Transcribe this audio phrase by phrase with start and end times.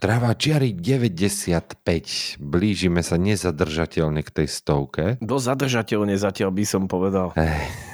[0.00, 2.40] Travačiari 95.
[2.40, 5.04] Blížime sa nezadržateľne k tej stovke.
[5.20, 7.36] Do zadržateľne zatiaľ by som povedal.
[7.36, 7.90] Ej.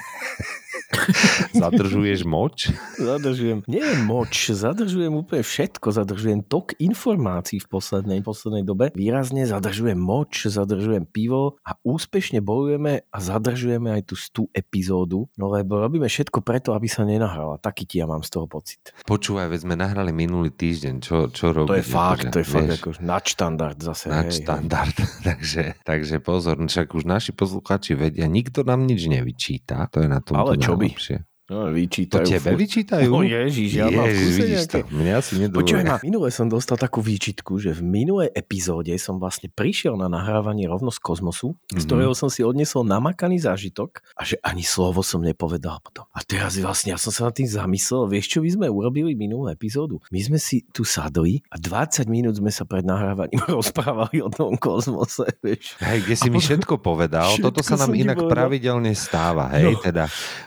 [1.62, 2.70] Zadržuješ moč?
[2.96, 3.62] Zadržujem.
[3.70, 5.92] Nie moč, zadržujem úplne všetko.
[5.92, 8.90] Zadržujem tok informácií v poslednej, poslednej dobe.
[8.96, 15.52] Výrazne zadržujem moč, zadržujem pivo a úspešne bojujeme a zadržujeme aj tú stú epizódu, no
[15.52, 17.60] lebo robíme všetko preto, aby sa nenahrala.
[17.60, 18.92] Taký ti ja mám z toho pocit.
[19.06, 20.94] Počúvaj, veď sme nahrali minulý týždeň.
[21.02, 21.70] Čo, čo robíš?
[21.70, 24.10] To je fakt, to je fakt ako nadštandard zase.
[24.10, 24.96] Nadštandard.
[25.28, 29.86] takže, takže pozor, však už naši poslucháči vedia, nikto nám nič nevyčíta.
[29.92, 30.85] To je na tom Ale čo by?
[30.86, 31.26] Najlepšie.
[31.46, 32.26] No, vyčítajú.
[32.26, 33.06] To tebe vyčítajú?
[33.06, 34.80] No ježiš, ja mám Ježiš, vidíš nejaké...
[34.82, 34.90] to.
[34.90, 35.86] Mňa si nedovolí.
[35.86, 40.66] Ma, minule som dostal takú výčitku, že v minulej epizóde som vlastne prišiel na nahrávanie
[40.66, 41.78] rovno z Kozmosu, mm-hmm.
[41.78, 41.86] z Mhm.
[41.86, 46.10] ktorého som si odnesol namakaný zážitok a že ani slovo som nepovedal potom.
[46.10, 49.46] A teraz vlastne ja som sa nad tým zamyslel, vieš čo my sme urobili minulú
[49.46, 50.02] epizódu?
[50.10, 54.58] My sme si tu sadli a 20 minút sme sa pred nahrávaním rozprávali o tom
[54.58, 55.78] Kozmose, vieš.
[55.78, 58.34] Hej, kde si mi všetko povedal, Všetko toto sa nám inak povedal.
[58.34, 59.78] pravidelne stáva, hej, No.
[59.78, 60.04] teda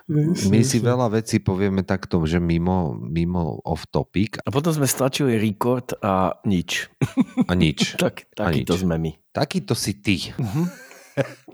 [0.10, 0.82] my si.
[0.90, 6.34] Veľa vecí povieme takto, že mimo, mimo off topic A potom sme stlačili record a
[6.44, 6.90] nič.
[7.46, 7.94] a nič.
[8.02, 8.82] Tak, A takýto nič.
[8.82, 9.12] sme my.
[9.30, 10.34] Takýto si ty.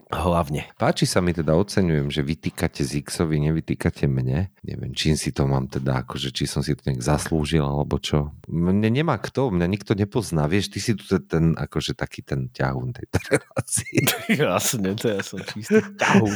[0.06, 0.70] Hlavne.
[0.78, 4.54] Páči sa mi teda, oceňujem, že vytýkate Zixovi, nevytýkate mne.
[4.62, 8.30] Neviem, čím si to mám teda, akože či som si to nejak zaslúžil, alebo čo.
[8.46, 10.46] Mne nemá kto, mňa nikto nepozná.
[10.46, 13.98] Vieš, ty si tu ten, akože taký ten ťahún tejto relácie.
[14.30, 16.36] Jasne, to ja som čistý ťahúň.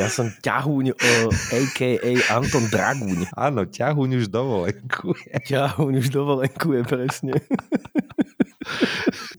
[0.00, 2.12] Ja som ťahúň, uh, a.k.a.
[2.32, 3.36] Anton Dragúň.
[3.36, 5.44] Áno, ťahún už dovolenkuje.
[5.44, 7.36] Ťahúň už dovolenkuje presne.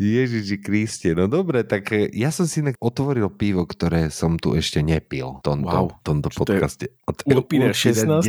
[0.01, 4.57] Ježiši Kriste, no dobre, tak e, ja som si inak otvoril pivo, ktoré som tu
[4.57, 5.87] ešte nepil v tomto, Wow.
[6.01, 6.89] tomto podcaste.
[7.05, 8.25] A to je Urpiner Urpiner 16?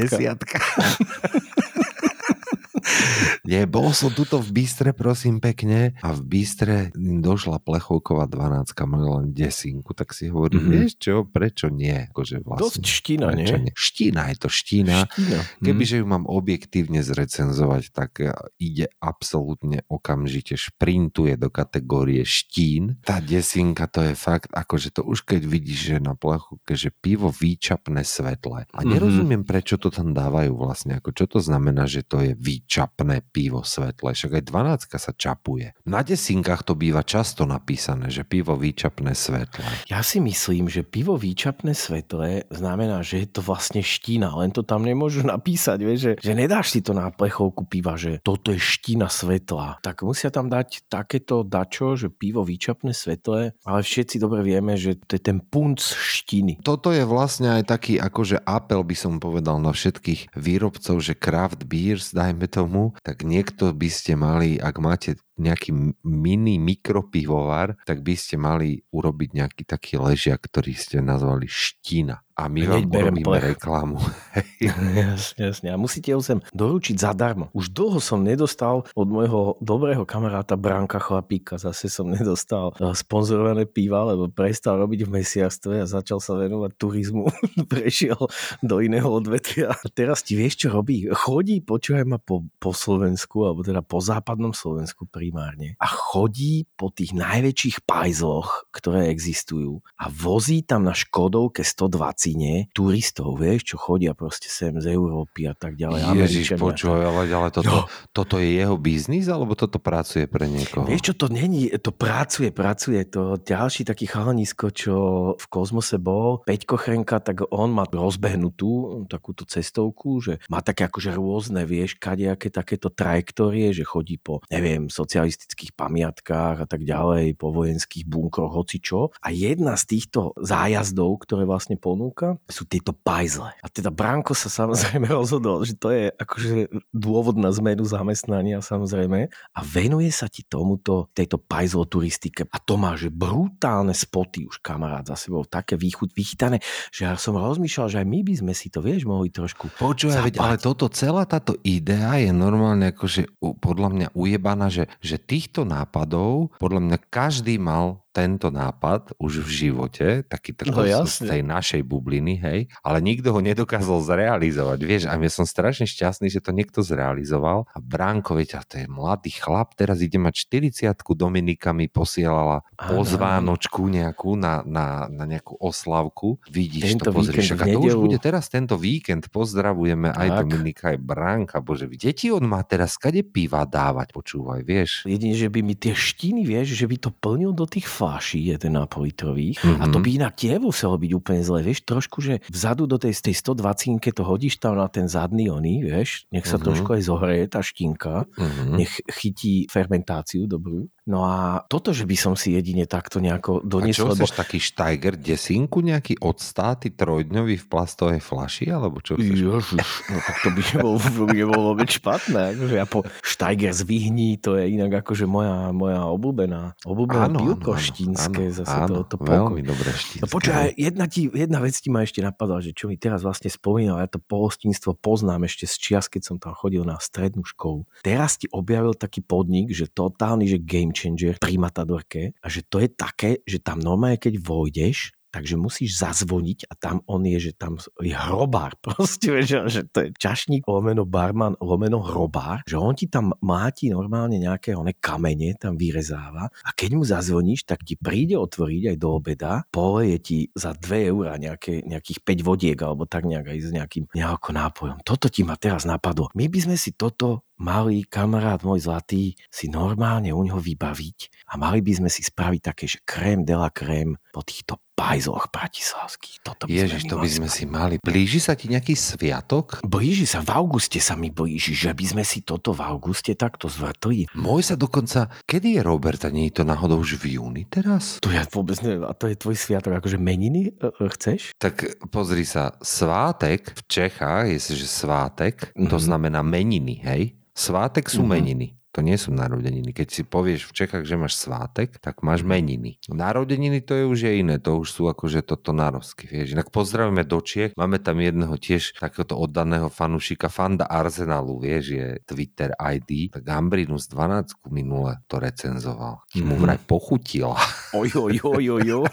[3.42, 9.06] Nie, bol som tuto v Bystre, prosím pekne, a v Bystre došla plechovková 12, mali
[9.08, 10.62] len desinku, tak si hovorím, Mhm.
[10.62, 10.78] mm-hmm.
[10.78, 12.06] vieš čo, prečo nie?
[12.06, 13.72] Akože vlastne, Dosť ština, prečo nie?
[13.74, 14.96] Štína je to štína.
[15.08, 15.40] Ština.
[15.58, 23.02] Kebyže ju mám objektívne zrecenzovať, tak e, ide absolútne okamžite šprintuje do kategórie štín.
[23.02, 27.28] Tá desinka to je fakt, akože to už keď vidíš, že na plechu, že pivo
[27.28, 28.70] výčapné svetle.
[28.70, 28.88] A Mhm.
[28.88, 33.64] nerozumiem, prečo to tam dávajú vlastne, ako čo to znamená, že to je výčapné pivo
[33.64, 34.12] svetle.
[34.12, 35.72] Však aj 12 sa čapuje.
[35.88, 39.64] Na desinkách to býva často napísané, že pivo výčapné svetle.
[39.88, 44.60] Ja si myslím, že pivo výčapné svetlé znamená, že je to vlastne štína, len to
[44.60, 48.60] tam nemôžu napísať, vieš, že, že nedáš si to na plechovku piva, že toto je
[48.60, 49.80] štína svetla.
[49.80, 55.00] Tak musia tam dať takéto dačo, že pivo výčapné svetlé, ale všetci dobre vieme, že
[55.08, 56.60] to je ten punc štiny.
[56.60, 61.64] Toto je vlastne aj taký akože apel by som povedal na všetkých výrobcov, že craft
[61.64, 65.72] beers, dajme tomu, tak niekto by ste mali, ak máte nejaký
[66.02, 72.20] mini mikropivovar, tak by ste mali urobiť nejaký taký ležiak, ktorý ste nazvali ština.
[72.32, 73.44] A my Hneď vám urobíme plech.
[73.54, 74.00] reklamu.
[74.96, 75.68] Jasne, jasne.
[75.68, 77.52] A musíte ho sem doručiť zadarmo.
[77.52, 83.68] Už dlho som nedostal od môjho dobrého kamaráta Branka Chlapíka, zase som nedostal eh, sponzorované
[83.68, 87.28] piva, lebo prestal robiť v mesiarstve a začal sa venovať turizmu.
[87.72, 88.16] Prešiel
[88.64, 89.76] do iného odvetvia.
[89.76, 91.04] A teraz ti vieš, čo robí?
[91.12, 95.78] Chodí, počúvaj ma po, po Slovensku, alebo teda po západnom Slovensku primárne.
[95.78, 103.38] A chodí po tých najväčších pajzloch, ktoré existujú a vozí tam na Škodovke 120 turistov,
[103.38, 106.18] vieš, čo chodia proste sem z Európy a tak ďalej.
[106.26, 110.90] Ježiš, počúvaj, ale, ale toto, toto je jeho biznis, alebo toto pracuje pre niekoho?
[110.90, 113.06] Vieš čo, to není, to pracuje, pracuje.
[113.14, 114.96] To ďalší taký chalanisko, čo
[115.38, 121.14] v Kozmose bol, Peťko Chrenka, tak on má rozbehnutú takúto cestovku, že má také akože
[121.14, 127.52] rôzne, vieš, kadejaké takéto trajektórie, že chodí po, neviem, socialistických pamiatkách a tak ďalej, po
[127.52, 129.12] vojenských bunkroch, hocičo.
[129.20, 133.52] A jedna z týchto zájazdov, ktoré vlastne ponúka, sú tieto pajzle.
[133.60, 139.28] A teda Branko sa samozrejme rozhodol, že to je akože dôvod na zmenu zamestnania samozrejme
[139.28, 142.48] a venuje sa ti tomuto, tejto pajzlo turistike.
[142.48, 147.20] A to má, že brutálne spoty už kamarát za sebou, také výchut, vychytané, že ja
[147.20, 150.56] som rozmýšľal, že aj my by sme si to, vieš, mohli trošku Počúvaj, veď, ale
[150.56, 156.80] toto, celá táto idea je normálne akože podľa mňa ujebaná, že, že týchto nápadov, podľa
[156.80, 162.38] mňa každý mal tento nápad už v živote, taký No no, z tej našej bubliny,
[162.38, 166.84] hej, ale nikto ho nedokázal zrealizovať, vieš, a ja som strašne šťastný, že to niekto
[166.84, 167.66] zrealizoval.
[167.72, 172.62] A Bránko, viete, a to je mladý chlap, teraz ide mať 40 Dominika mi posielala
[172.76, 177.64] Áno, pozvánočku nejakú na, na, na nejakú oslavku, vidíš Tento to, pozri, víkend však v
[177.64, 180.38] a to už bude teraz tento víkend, pozdravujeme aj Tak.
[180.44, 185.06] Dominika, aj Bránka, bože, deti on má teraz kade piva dávať, počúvaj, vieš.
[185.08, 188.98] Jedine, že by mi tie štiny, vieš, že by to plnil do tých fláší 1,5
[188.98, 189.78] litrových Mhm.
[189.78, 193.14] a to by inak tiež muselo byť úplne zle, vieš, trošku, že vzadu do tej,
[193.14, 196.64] tej 120 to hodíš tam na ten zadný oný, vieš, nech sa Mhm.
[196.66, 198.74] trošku aj zohreje tá štinka, Mhm.
[198.74, 200.90] nech chytí fermentáciu dobrú.
[201.02, 204.62] No a toto, že by som si jedine takto nejako A čo doniesol, lebo taký
[204.62, 209.34] Steiger desinku nejaký odstáty trojdňový v plastovej flaši, alebo čo chceš?
[209.34, 209.66] Ježiš,
[210.06, 212.54] no tak to by nebolo, to by nebolo vôbec špatné.
[212.54, 217.74] Akože ja po Steiger z Vyhní, to je inak akože moja, moja obľúbená, obľúbené pivko
[217.74, 220.22] štínske, zase áno, to, to veľmi dobré štínske.
[220.22, 223.50] No počkaj, jedna, ti, jedna vec ti ma ešte napadla, že čo mi teraz vlastne
[223.50, 227.90] spomínal, ja to pohostinstvo poznám ešte z čias, keď som tam chodil na strednú školu.
[228.06, 232.78] Teraz ti objavil taký podnik, že totálny, že game changer pri Matadorke a že to
[232.78, 237.52] je také, že tam normálne, keď vojdeš, takže musíš zazvoniť a tam on je, že
[237.56, 242.92] tam je hrobár proste, vieš, že to je čašník, lomeno barman, lomeno hrobár, že on
[242.92, 247.96] ti tam máti normálne nejaké one kamene, tam vyrezáva a keď mu zazvoníš, tak ti
[247.96, 253.08] príde otvoriť aj do obeda, poleje ti za 2 eurá nejaké, nejakých 5 vodiek alebo
[253.08, 254.98] tak nejak aj s nejakým nejakým nápojom.
[255.00, 256.28] Toto ti ma teraz napadlo.
[256.36, 261.56] My by sme si toto mali, kamarát môj zlatý, si normálne u neho vybaviť a
[261.56, 266.44] mali by sme si spraviť také, že krém de la krém po týchto pajzloch bratislavských.
[266.44, 267.56] Toto by Ježiš, sme to by sme spraviť.
[267.56, 267.94] si mali.
[267.98, 269.80] Blíži sa ti nejaký sviatok?
[269.82, 273.66] Blíži sa, v auguste sa mi blíži, že by sme si toto v auguste takto
[273.66, 274.28] zvrtli.
[274.36, 278.20] Môj sa dokonca, kedy je Roberta, nie je to náhodou už v júni teraz?
[278.20, 281.56] To ja vôbec neviem, a to je tvoj sviatok, akože meniny e, e, chceš?
[281.56, 281.74] Tak
[282.08, 286.04] pozri sa, svátek v Čechách je, že svátek, to Mhm.
[286.04, 287.22] znamená meniny, hej?
[287.52, 288.28] Svátek sú Mhm.
[288.28, 288.68] meniny.
[288.92, 289.90] To nie sú narodeniny.
[289.90, 293.00] Keď si povieš v Čechách, že máš svátek, tak máš meniny.
[293.08, 296.52] Narodeniny to je už je iné, to už sú akože toto narosky, vieš.
[296.52, 302.06] Inak pozdravíme do Čiech, máme tam jedného tiež takéhoto oddaného fanúšika, fanda Arsenalu, vieš, je
[302.22, 303.32] Twitter ID.
[303.32, 306.20] Tak Gambrinus 12 minule to recenzoval.
[306.36, 306.60] Mu Mhm.
[306.60, 307.56] vraj pochutila.
[307.92, 309.08] Oj, oj, oj, oj, oj.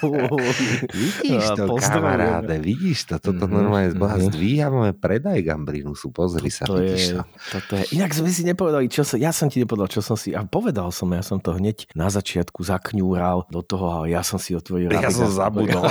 [0.89, 4.27] Vidíš to, kamaráde, vidíš to, toto Mhm, normálne mhm.
[4.27, 7.23] zdvíhame predaj Gambrinusu, pozri sa, To je, to.
[7.49, 10.33] toto je, inak sme si nepovedali, čo som, ja som ti nepovedal, čo som si,
[10.33, 14.41] a povedal som, ja som to hneď na začiatku zakňúral do toho, ale ja som
[14.41, 15.37] si otvoril Ja som Radegast.
[15.37, 15.85] zabudol.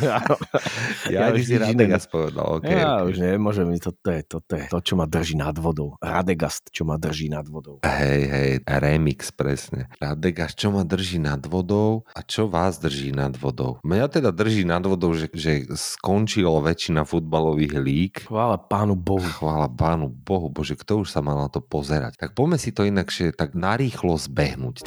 [0.00, 0.16] Ja,
[1.12, 2.64] Ja ja už si nič Radegas povedal, ok.
[2.66, 3.12] ja ok.
[3.12, 6.00] už nemôžem, toto je, toto je to, čo ma drží nad vodou.
[6.00, 7.84] Radegast, čo ma drží nad vodou.
[7.84, 9.92] Hej, hej, remix presne.
[10.00, 13.76] Radegas, čo ma drží nad vodou a čo vás drží nad vodou?
[13.84, 18.12] Mňa teda drží nad vodou, že, že skončilo väčšina futbalových líg.
[18.24, 19.22] Chvála pánu Bohu.
[19.22, 22.16] Chvála pánu Bohu, bože, kto už sa mal na to pozerať.
[22.18, 24.86] Tak poďme si to inakšie tak narýchlo zbehnúť.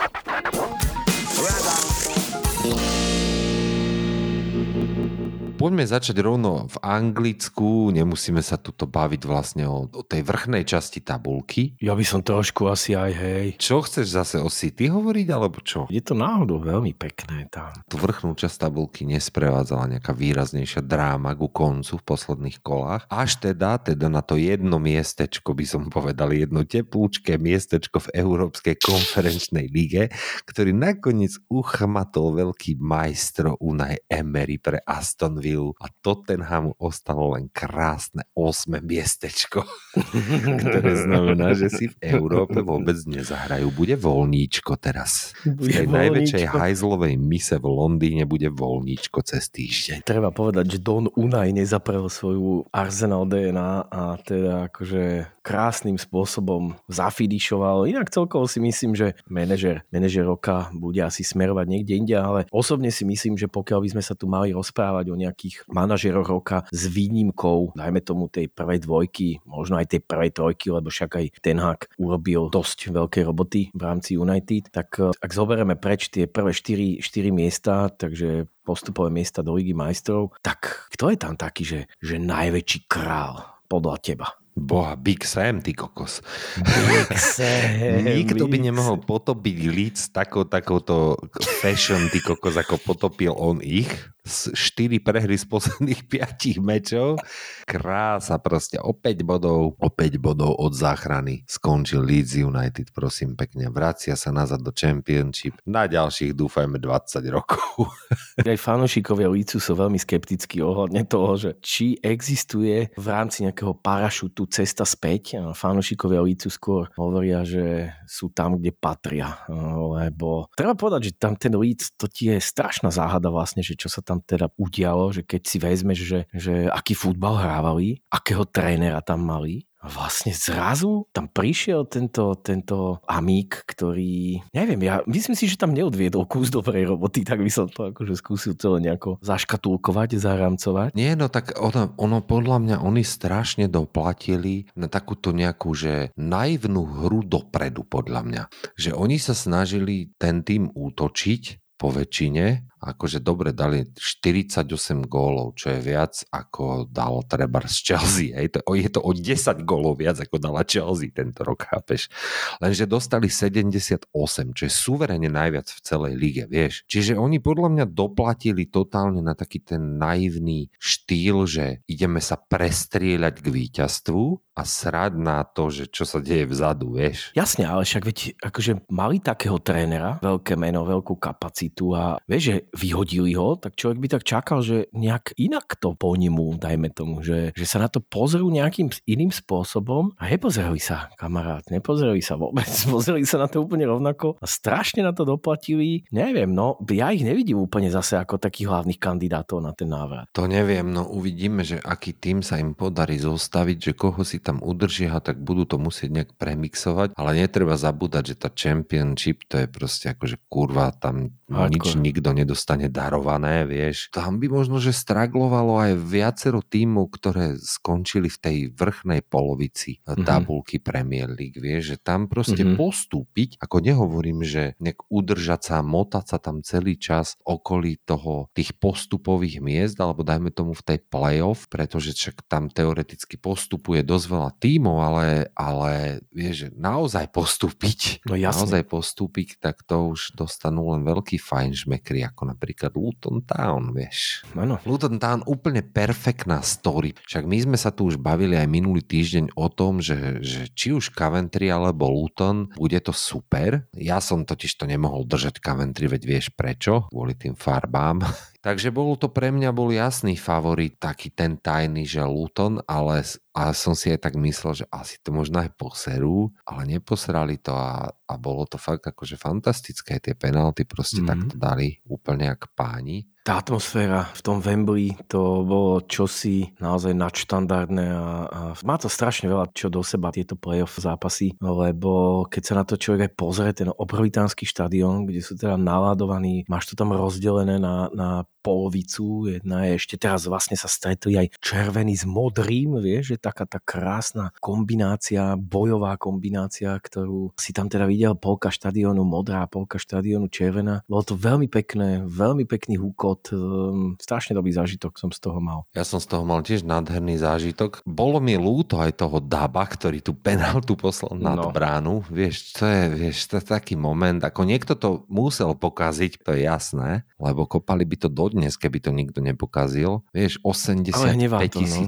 [5.63, 10.99] Poďme začať rovno v Anglicku, nemusíme sa tuto baviť vlastne o, o tej vrchnej časti
[10.99, 11.79] tabulky.
[11.79, 13.45] Ja by som trošku asi aj, hej.
[13.55, 15.87] Čo chceš zase o City hovoriť, alebo čo?
[15.87, 17.71] Je to náhodou veľmi pekné tam.
[17.87, 23.07] Tú vrchnú časť tabulky nesprevádzala nejaká výraznejšia dráma ku koncu v posledných kolách.
[23.07, 28.83] Až teda, teda na to jedno miestečko, by som povedal, jedno teplúčké miestečko v Európskej
[28.83, 30.11] konferenčnej lige,
[30.43, 38.25] ktorý nakoniec uchmatol veľký majstro Unai Emery pre Aston Villa a Tottenhamu ostalo len krásne
[38.33, 39.67] 8 miestečko,
[40.61, 43.69] ktoré znamená, že si v Európe vôbec nezahrajú.
[43.73, 45.37] Bude voľníčko teraz.
[45.45, 50.07] V tej najväčšej hajzlovej mise v Londýne bude voľníčko cez týždeň.
[50.07, 57.85] Treba povedať, že Don Unai nezaprel svoju Arsenal DNA a teda akože krásnym spôsobom zafinišoval.
[57.91, 62.89] Inak celkovo si myslím, že manažer, manažer roka bude asi smerovať niekde inde, ale osobne
[62.89, 66.87] si myslím, že pokiaľ by sme sa tu mali rozprávať o nejakých manažeroch roka s
[66.87, 71.59] výnimkou, dajme tomu tej prvej dvojky, možno aj tej prvej trojky, lebo však aj Ten
[71.59, 76.55] Hag urobil dosť veľké roboty v rámci United, tak eh, ak zoberieme preč tie prvé
[76.55, 81.79] 4, 4 miesta, takže postupové miesta do Ligy majstrov, tak kto je tam taký, že,
[81.99, 84.42] že najväčší král podľa teba?
[84.53, 86.21] Boha, Big Sam, ty kokos.
[86.61, 88.05] Big Sam.
[88.05, 91.17] Nikto by nemohol potopiť Leeds takou, takouto
[91.59, 93.89] fashion, ty kokos, ako potopil on ich.
[94.23, 97.19] 4 prehry z posledných 5 mečov.
[97.67, 98.79] Krása proste.
[98.79, 103.67] O 5 bodov, o 5 bodov od záchrany skončil Leeds United, prosím pekne.
[103.67, 105.59] Vracia sa nazad do Championship.
[105.67, 107.91] Na ďalších dúfajme 20 rokov.
[108.39, 114.47] Aj fanúšikovia Leedsu sú veľmi skeptickí ohľadne toho, že či existuje v rámci nejakého parašutu
[114.47, 115.39] cesta späť.
[115.55, 119.43] Fanúšikovia Leedsu skôr hovoria, že sú tam, kde patria.
[119.49, 123.91] Lebo treba povedať, že tam ten Leeds, to ti je strašná záhada vlastne, že čo
[123.91, 128.45] sa tam tam teda udialo, že keď si vezmeš, že, že aký futbal hrávali, akého
[128.45, 135.35] trénera tam mali, a vlastne zrazu tam prišiel tento, tento amík, ktorý, neviem, ja myslím
[135.35, 139.19] si, že tam neodviedol kus dobrej roboty, tak by som to akože skúsil celé nejako
[139.19, 140.95] zaškatulkovať, zaramcovať.
[140.95, 146.87] Nie, no tak ono, ono podľa mňa, oni strašne doplatili na takúto nejakú, že naivnú
[146.87, 148.43] hru dopredu, podľa mňa.
[148.79, 154.67] Že oni sa snažili ten tým útočiť, po väčšine akože dobre dali 48
[155.07, 158.35] gólov, čo je viac ako dal treba z Chelsea.
[158.35, 158.59] Hej.
[158.59, 162.11] To, je to o 10 gólov viac ako dala Chelsea tento rok, chápeš?
[162.59, 164.11] Lenže dostali 78,
[164.51, 166.83] čo je suverene najviac v celej lige, vieš.
[166.91, 173.35] Čiže oni podľa mňa doplatili totálne na taký ten naivný štýl, že ideme sa prestrieľať
[173.39, 174.23] k víťazstvu
[174.53, 177.33] a srať na to, že čo sa deje vzadu, vieš.
[177.33, 182.55] Jasne, ale však veď akože mali takého trénera, veľké meno, veľkú kapacitu a vieš, že
[182.73, 187.53] vyhodili ho, tak človek by tak čakal, že nejak inak to ponímu, dajme tomu, že,
[187.53, 192.67] že sa na to pozrú nejakým iným spôsobom a nepozreli sa, kamarát, nepozreli sa vôbec,
[192.93, 196.03] pozreli sa na to úplne rovnako a strašne na to doplatili.
[196.09, 200.25] Neviem, no ja ich nevidím úplne zase ako takých hlavných kandidátov na ten návrat.
[200.33, 204.59] To neviem, no uvidíme, že aký tým sa im podarí zostaviť, že koho si tam
[204.65, 209.67] udržia, tak budú to musieť nejak premixovať, ale netreba zabúdať, že tá championship to je
[209.69, 211.73] proste akože kurva, tam Hardcore.
[211.77, 214.09] nič nikto nedostane darované, vieš.
[214.09, 220.25] Tam by možno, že straglovalo aj viacero tímov, ktoré skončili v tej vrchnej polovici mm-hmm.
[220.25, 222.79] tabulky Premier League, vieš, že tam proste mm-hmm.
[222.79, 228.73] postúpiť, ako nehovorím, že nejak udržať sa, motať sa tam celý čas okolí toho, tých
[228.79, 234.51] postupových miest, alebo dajme tomu v tej playoff, pretože však tam teoreticky postupuje dosť veľa
[234.57, 241.03] tímov, ale, ale vieš, že naozaj postúpiť, no naozaj postúpiť, tak to už dostanú len
[241.03, 244.47] veľký fajnšmekry, ako napríklad Luton Town, vieš.
[244.55, 244.79] Ano.
[244.87, 247.11] Luton Town úplne perfektná story.
[247.27, 250.95] Však my sme sa tu už bavili aj minulý týždeň o tom, že, že či
[250.95, 253.83] už Coventry alebo Luton, bude to super.
[253.99, 257.11] Ja som totiž to nemohol držať Coventry, veď vieš prečo?
[257.11, 258.23] Kvôli tým farbám.
[258.63, 263.75] Takže bol to pre mňa bol jasný favorit, taký ten tajný, že Luton, ale a
[263.75, 268.07] som si aj tak myslel, že asi to možno aj poserú, ale neposrali to a,
[268.07, 270.23] a bolo to fakt akože fantastické.
[270.23, 271.29] Tie penalty proste mm-hmm.
[271.29, 278.05] takto dali úplne jak páni tá atmosféra v tom Wembley, to bolo čosi naozaj nadštandardné
[278.15, 282.73] a, a má to strašne veľa čo do seba tieto playoff zápasy, lebo keď sa
[282.79, 287.11] na to človek aj pozrie, ten obrovitánsky štadión, kde sú teda naladovaní, máš to tam
[287.11, 292.95] rozdelené na, na polovicu, jedna je ešte teraz vlastne sa stretli aj červený s modrým,
[293.03, 299.27] vieš, že taká tá krásna kombinácia, bojová kombinácia, ktorú si tam teda videl, polka štadiónu
[299.27, 301.03] modrá, polka štadiónu červená.
[301.11, 305.83] Bolo to veľmi pekné, veľmi pekný húkot, um, strašne dobrý zážitok som z toho mal.
[305.91, 307.99] Ja som z toho mal tiež nádherný zážitok.
[308.07, 311.75] Bolo mi ľúto aj toho Daba, ktorý tu penaltu poslal nad no.
[311.75, 312.23] bránu.
[312.31, 316.69] Vieš, to je, vieš, to je taký moment, ako niekto to musel pokaziť, to je
[316.69, 320.21] jasné, lebo kopali by to do dodnes, keby to nikto nepokazil.
[320.29, 321.09] Vieš, 85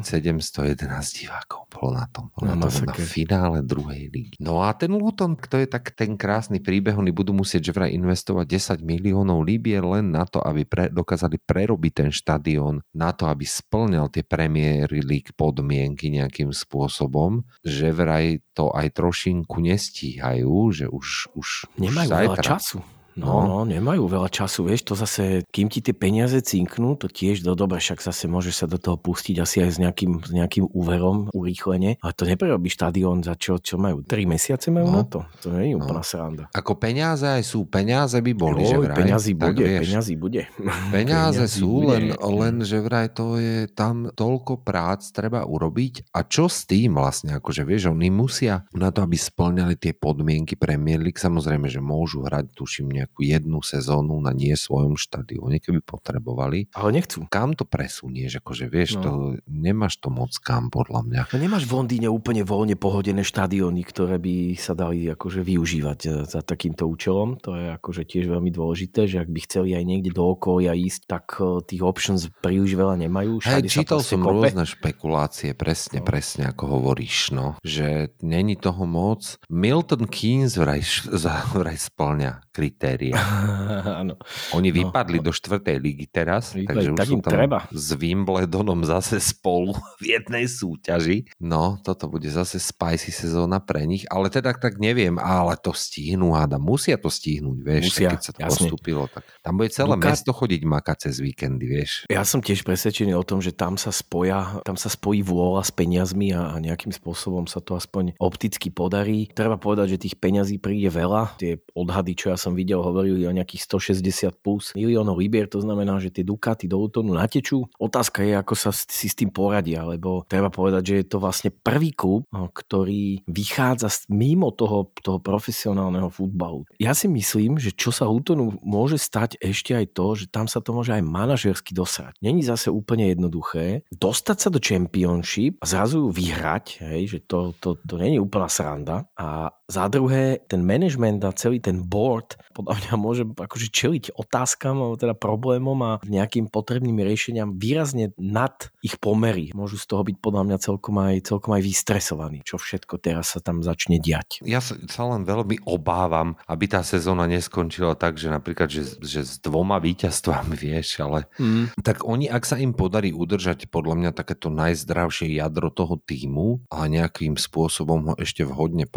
[0.05, 1.01] 711 no.
[1.01, 2.29] divákov bolo na tom.
[2.37, 4.37] Bolo no, na, tom na finále druhej ligy.
[4.37, 7.91] No a ten Luton, to je tak ten krásny príbeh, oni budú musieť že vraj
[7.97, 8.45] investovať
[8.77, 13.41] 10 miliónov libier len na to, aby pre, dokázali prerobiť ten štadión, na to, aby
[13.41, 21.33] splňal tie premiéry League podmienky nejakým spôsobom, že vraj to aj trošinku nestíhajú, že už,
[21.33, 21.47] už
[21.81, 22.79] Nemajú už zajtra, veľa času
[23.15, 27.41] No, no, nemajú veľa času, vieš, to zase, kým ti tie peniaze cinknú, to tiež
[27.41, 30.67] do dobre, však zase môžeš sa do toho pustiť asi aj s nejakým, s nejakým
[30.69, 34.99] úverom urýchlene, ale to neprerobí štadión za čo, čo majú, 3 mesiace majú No.
[34.99, 35.81] na to, to nie je No.
[35.81, 36.43] úplná sranda.
[36.51, 38.97] Ako peniaze aj sú, peniaze by boli, že Oj, vraj.
[38.99, 39.81] peňazí Tak bude, vieš.
[39.87, 40.41] peňazí bude.
[40.91, 41.87] Peniaze sú, bude.
[41.95, 46.95] len, len že vraj to je tam toľko prác treba urobiť a čo s tým
[46.95, 51.79] vlastne, akože vieš, oni musia na to, aby splňali tie podmienky Premier League, samozrejme, že
[51.79, 56.73] môžu hrať, tuším, nejakú jednu sezónu na nie svojom štadióne, keby potrebovali.
[56.73, 57.29] Ale nechcú.
[57.29, 59.01] Kam to presunieš, akože vieš, No.
[59.01, 59.11] to,
[59.45, 61.21] nemáš to moc kam, podľa mňa.
[61.29, 66.09] No nemáš v Londýne úplne voľne pohodené štadióny, ktoré by sa dali akože využívať e,
[66.25, 67.37] za takýmto účelom.
[67.43, 71.01] To je akože tiež veľmi dôležité, že ak by chceli aj niekde do okolia ísť,
[71.05, 73.43] tak e, tých options príliš veľa nemajú.
[73.43, 74.31] Hej, čítal som kope.
[74.47, 76.07] rôzne špekulácie, presne, No.
[76.07, 79.35] presne ako hovoríš, no, že není toho moc.
[79.47, 80.81] Milton Keynes vraj,
[81.59, 82.94] vraj splňa kritéria.
[84.01, 84.15] Áno.
[84.51, 84.75] Oni No.
[84.83, 87.59] vypadli do štvrtej ligy teraz, Vypadli, takže už tak sú im tam treba.
[87.67, 89.71] s Wimbledonom zase spolu
[90.01, 91.31] v jednej súťaži.
[91.37, 96.31] No, toto bude zase spicy sezóna pre nich, ale teda tak neviem, ale to stihnú,
[96.31, 96.61] hádam.
[96.61, 98.49] Musia to stihnúť, vieš, Musia, keď sa to jasne.
[98.67, 99.03] postúpilo.
[99.07, 101.91] Tak tam bude celé Duka- mesto chodiť makať cez víkendy, vieš.
[102.05, 105.71] Ja som tiež presvedčený o tom, že tam sa spoja, tam sa spojí vôľa s
[105.71, 109.29] peniazmi a, a nejakým spôsobom sa to aspoň opticky podarí.
[109.29, 111.37] Treba povedať, že tých peňazí príde veľa.
[111.37, 115.97] Tie odhady, čo ja som videl, hovorili o nejakých 160 plus miliónov libier, to znamená,
[115.97, 117.65] že tie Ducati do Lutonu natečú.
[117.81, 121.49] Otázka je, ako sa si s tým poradia, lebo treba povedať, že je to vlastne
[121.49, 126.67] prvý klub, no, ktorý vychádza mimo toho, toho profesionálneho futbalu.
[126.77, 130.61] Ja si myslím, že čo sa Lutonu môže stať ešte aj to, že tam sa
[130.61, 132.19] to môže aj manažersky dosať.
[132.21, 137.79] Není zase úplne jednoduché dostať sa do championship a zrazu vyhrať, hej, že to, to,
[137.81, 139.07] to není úplná sranda.
[139.15, 144.79] A za druhé, ten management a celý ten board podľa mňa môže akože čeliť otázkam,
[144.79, 149.51] alebo teda problémom a nejakým potrebným riešeniam výrazne nad ich pomery.
[149.51, 153.43] Môžu z toho byť podľa mňa celkom aj, celkom aj vystresovaní, čo všetko teraz sa
[153.43, 154.39] tam začne diať.
[154.47, 159.43] Ja sa, len veľmi obávam, aby tá sezóna neskončila tak, že napríklad, že, že s
[159.43, 161.73] dvoma víťazstvami, vieš, ale Mm.
[161.83, 166.87] tak oni, ak sa im podarí udržať podľa mňa takéto najzdravšie jadro toho týmu a
[166.87, 168.87] nejakým spôsobom ho ešte vhodne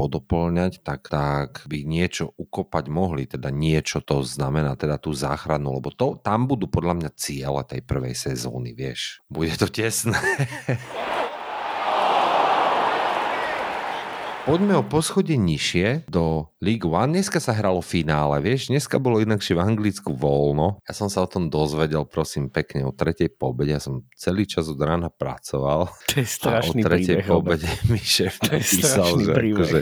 [0.59, 5.95] podoplňať, tak, tak by niečo ukopať mohli, teda niečo to znamená, teda tú záchranu, lebo
[5.95, 9.23] to, tam budú podľa mňa ciele tej prvej sezóny, vieš.
[9.31, 10.19] Bude to tesné.
[14.49, 17.13] Poďme o poschodie nižšie do League One.
[17.13, 20.81] Dneska sa hralo finále, vieš, dneska bolo inakšie v Anglicku voľno.
[20.83, 23.77] Ja som sa o tom dozvedel, prosím, pekne o tretej po obede.
[23.77, 25.93] Ja som celý čas od rána pracoval.
[25.93, 27.29] To je A o strašný tretej príbeh.
[27.29, 29.57] po obede mi šéf To je napísal, strašný že, príbeh.
[29.61, 29.81] akože,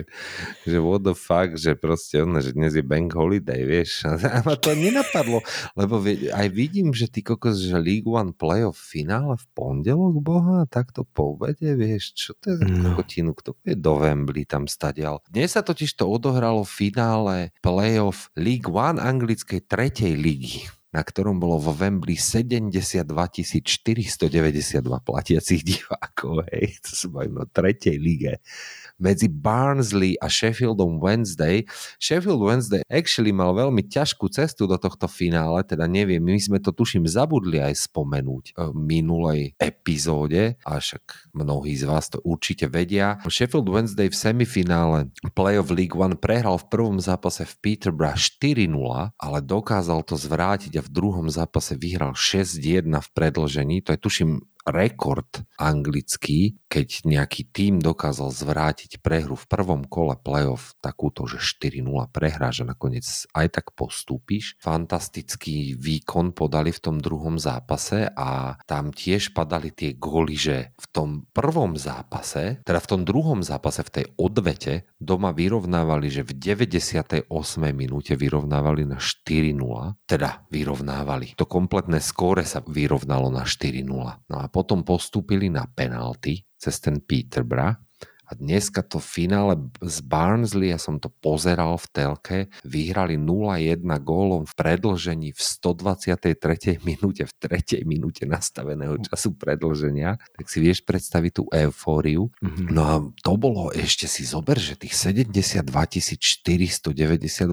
[0.67, 4.03] že what the fuck, že proste ono, že dnes je bank holiday, vieš.
[4.35, 5.47] A ma to nenapadlo,
[5.79, 11.07] lebo aj vidím, že ty kokos, že League One playoff finále v pondelok, boha, takto
[11.07, 12.93] po obede, vieš, čo to je za No.
[12.93, 15.21] kokotinu, kto bude do Wembley tam stadial.
[15.29, 20.65] Dnes sa totiž to odohralo v finále playoff League One anglickej tretej ligy
[20.97, 26.49] na ktorom bolo vo Wembley 72 492 platiacich divákov.
[26.49, 28.41] Hej, to bavíme o tretej lige.
[28.97, 31.69] Medzi Barnsley a Sheffieldom Wednesday.
[32.01, 36.73] Sheffield Wednesday actually mal veľmi ťažkú cestu do tohto finále, teda neviem, my sme to
[36.73, 43.21] tuším zabudli aj spomenúť v minulej epizóde, a však mnohí z vás to určite vedia.
[43.29, 48.73] Sheffield Wednesday v semifinále Playoff League One prehral v prvom zápase v Peterborough 4-0,
[49.13, 53.85] ale dokázal to zvrátiť a v druhom zápase vyhral 6-1 v predlžení.
[53.85, 54.31] To je tuším
[54.67, 61.87] rekord anglický, keď nejaký tým dokázal zvrátiť prehru v prvom kole playoff takúto, že 4-0
[62.11, 64.59] prehrá, že nakoniec aj tak postúpiš.
[64.59, 70.87] Fantastický výkon podali v tom druhom zápase a tam tiež padali tie góly, že v
[70.91, 76.35] tom prvom zápase, teda v tom druhom zápase v tej odvete doma vyrovnávali, že v
[76.35, 77.31] 98.
[77.71, 79.55] minúte vyrovnávali na 4-0,
[80.11, 81.39] teda vyrovnávali.
[81.39, 83.87] To kompletné skóre sa vyrovnalo na 4-0.
[84.27, 87.77] No a potom postúpili na penalty cez ten Peterborough
[88.27, 94.43] a dneska to finále z Barnsley, ja som to pozeral v telke, vyhrali 0-1 gólom
[94.45, 96.83] v predlžení v 123.
[96.89, 97.87] minúte, v 3.
[97.87, 102.27] minúte nastaveného času predlženia, tak si vieš predstaviť tú eufóriu.
[102.43, 102.63] Mhm.
[102.75, 106.91] No a to bolo, ešte si zober, že tých 72 492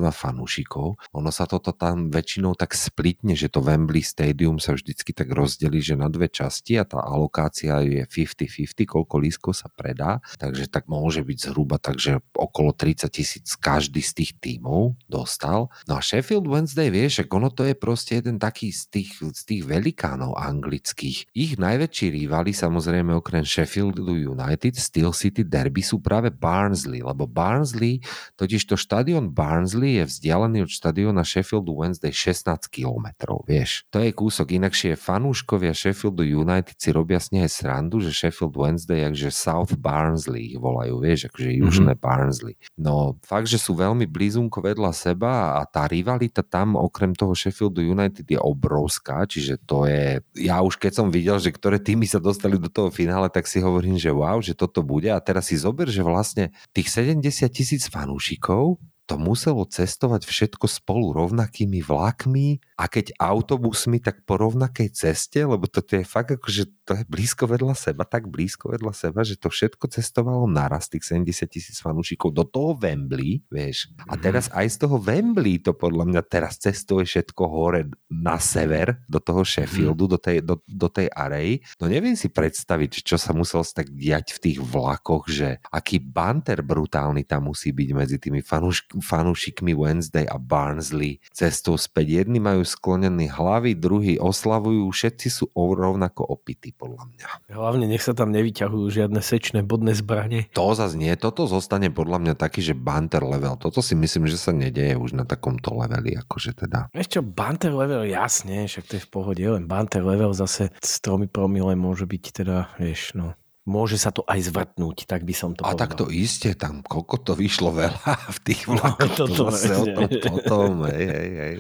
[0.09, 5.29] fanúšikov, ono sa toto tam väčšinou tak splitne, že to Wembley Stadium sa vždycky tak
[5.29, 10.62] rozdelí, že na dve časti a tá alokácia je 50-50, koľko lískov sa predá, takže
[10.63, 15.67] takže tak môže byť zhruba takže okolo 30 tisíc každý z tých tímov dostal.
[15.91, 19.61] No a Sheffield Wednesday, vieš, ono to je proste jeden taký z tých, z tých
[19.67, 21.27] velikánov anglických.
[21.35, 27.99] Ich najväčší rivali samozrejme okrem Sheffield United, Steel City Derby sú práve Barnsley, lebo Barnsley,
[28.39, 33.83] totiž to štadión Barnsley je vzdialený od štadióna Sheffield Wednesday 16 km, vieš.
[33.91, 39.03] To je kúsok, inakšie fanúškovia Sheffieldu United si robia s nej srandu, že Sheffield Wednesday,
[39.03, 42.05] akže South Barnsley ich volajú, vieš, akože južné mm-hmm.
[42.05, 42.55] Barnsley.
[42.77, 47.81] No fakt, že sú veľmi blízunko vedľa seba a tá rivalita tam okrem toho Sheffieldu
[47.81, 52.21] United je obrovská, čiže to je, ja už keď som videl, že ktoré týmy sa
[52.21, 55.57] dostali do toho finále, tak si hovorím, že wow, že toto bude a teraz si
[55.57, 58.77] zober, že vlastne tých 70 tisíc fanúšikov
[59.13, 65.69] to muselo cestovať všetko spolu rovnakými vlakmi a keď autobusmi, tak po rovnakej ceste, lebo
[65.69, 69.37] toto je fakt ako, že to je blízko vedľa seba, tak blízko vedľa seba, že
[69.37, 73.93] to všetko cestovalo naraz, tých 70 tisíc fanúšikov do toho Wembley, vieš.
[74.09, 74.21] A mhm.
[74.25, 79.21] teraz aj z toho Wembley to podľa mňa teraz cestuje všetko hore na sever, do
[79.21, 81.61] toho Sheffieldu, do tej, do, do tej arej.
[81.77, 86.65] No neviem si predstaviť, čo sa muselo tak diať v tých vlakoch, že aký banter
[86.65, 91.19] brutálny tam musí byť medzi tými fanúškami fanúšikmi Wednesday a Barnsley.
[91.35, 97.27] Cestou späť jedni majú sklonené hlavy, druhí oslavujú, všetci sú rovnako opití podľa mňa.
[97.51, 100.47] Hlavne nech sa tam nevyťahujú žiadne sečné bodné zbranie.
[100.55, 103.59] To zase nie, toto zostane podľa mňa taký, že banter level.
[103.59, 106.93] Toto si myslím, že sa nedeje už na takomto leveli, akože teda.
[106.95, 111.27] Ešte banter level, jasne, však to je v pohode, len banter level zase s tromi
[111.27, 115.63] promile môže byť teda, vieš, no môže sa to aj zvrtnúť, tak by som to
[115.63, 115.79] A povedal.
[115.79, 118.99] tak to iste, tam koľko to vyšlo veľa v tých vlakoch.
[118.99, 121.55] No, toto, o tom potom, hej, hej, hej.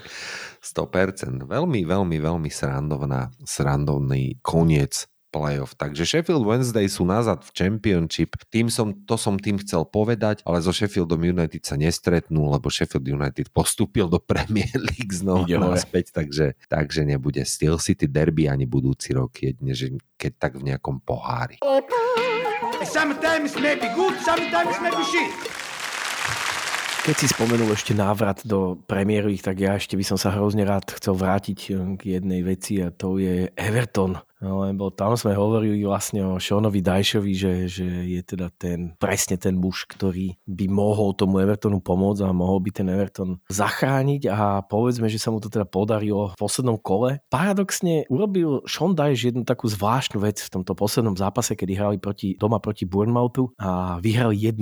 [0.63, 1.43] 100%.
[1.43, 5.73] Veľmi, veľmi, veľmi srandovná, srandovný koniec playoff.
[5.73, 8.37] Takže Sheffield Wednesday sú nazad v Championship.
[8.53, 13.09] Tým som, to som tým chcel povedať, ale so Sheffieldom United sa nestretnú, lebo Sheffield
[13.09, 19.17] United postúpil do Premier League znovu naspäť, takže, takže nebude Steel City Derby ani budúci
[19.17, 21.57] rok, jedne, že keď tak v nejakom pohári.
[22.85, 25.33] Sometimes maybe good, sometimes maybe shit.
[27.03, 30.87] Keď si spomenul ešte návrat do premiérových, tak ja ešte by som sa hrozne rád
[30.95, 34.23] chcel vrátiť k jednej veci a to je Everton.
[34.43, 39.55] Lebo tam sme hovorili vlastne o Seanovi Dajšovi, že, že je teda ten, presne ten
[39.55, 45.07] muž, ktorý by mohol tomu Evertonu pomôcť a mohol by ten Everton zachrániť a povedzme,
[45.07, 47.23] že sa mu to teda podarilo v poslednom kole.
[47.31, 52.35] Paradoxne urobil Sean Dyche jednu takú zvláštnu vec v tomto poslednom zápase, kedy hrali proti,
[52.35, 54.59] doma proti Bournemouthu a vyhrali 1-0,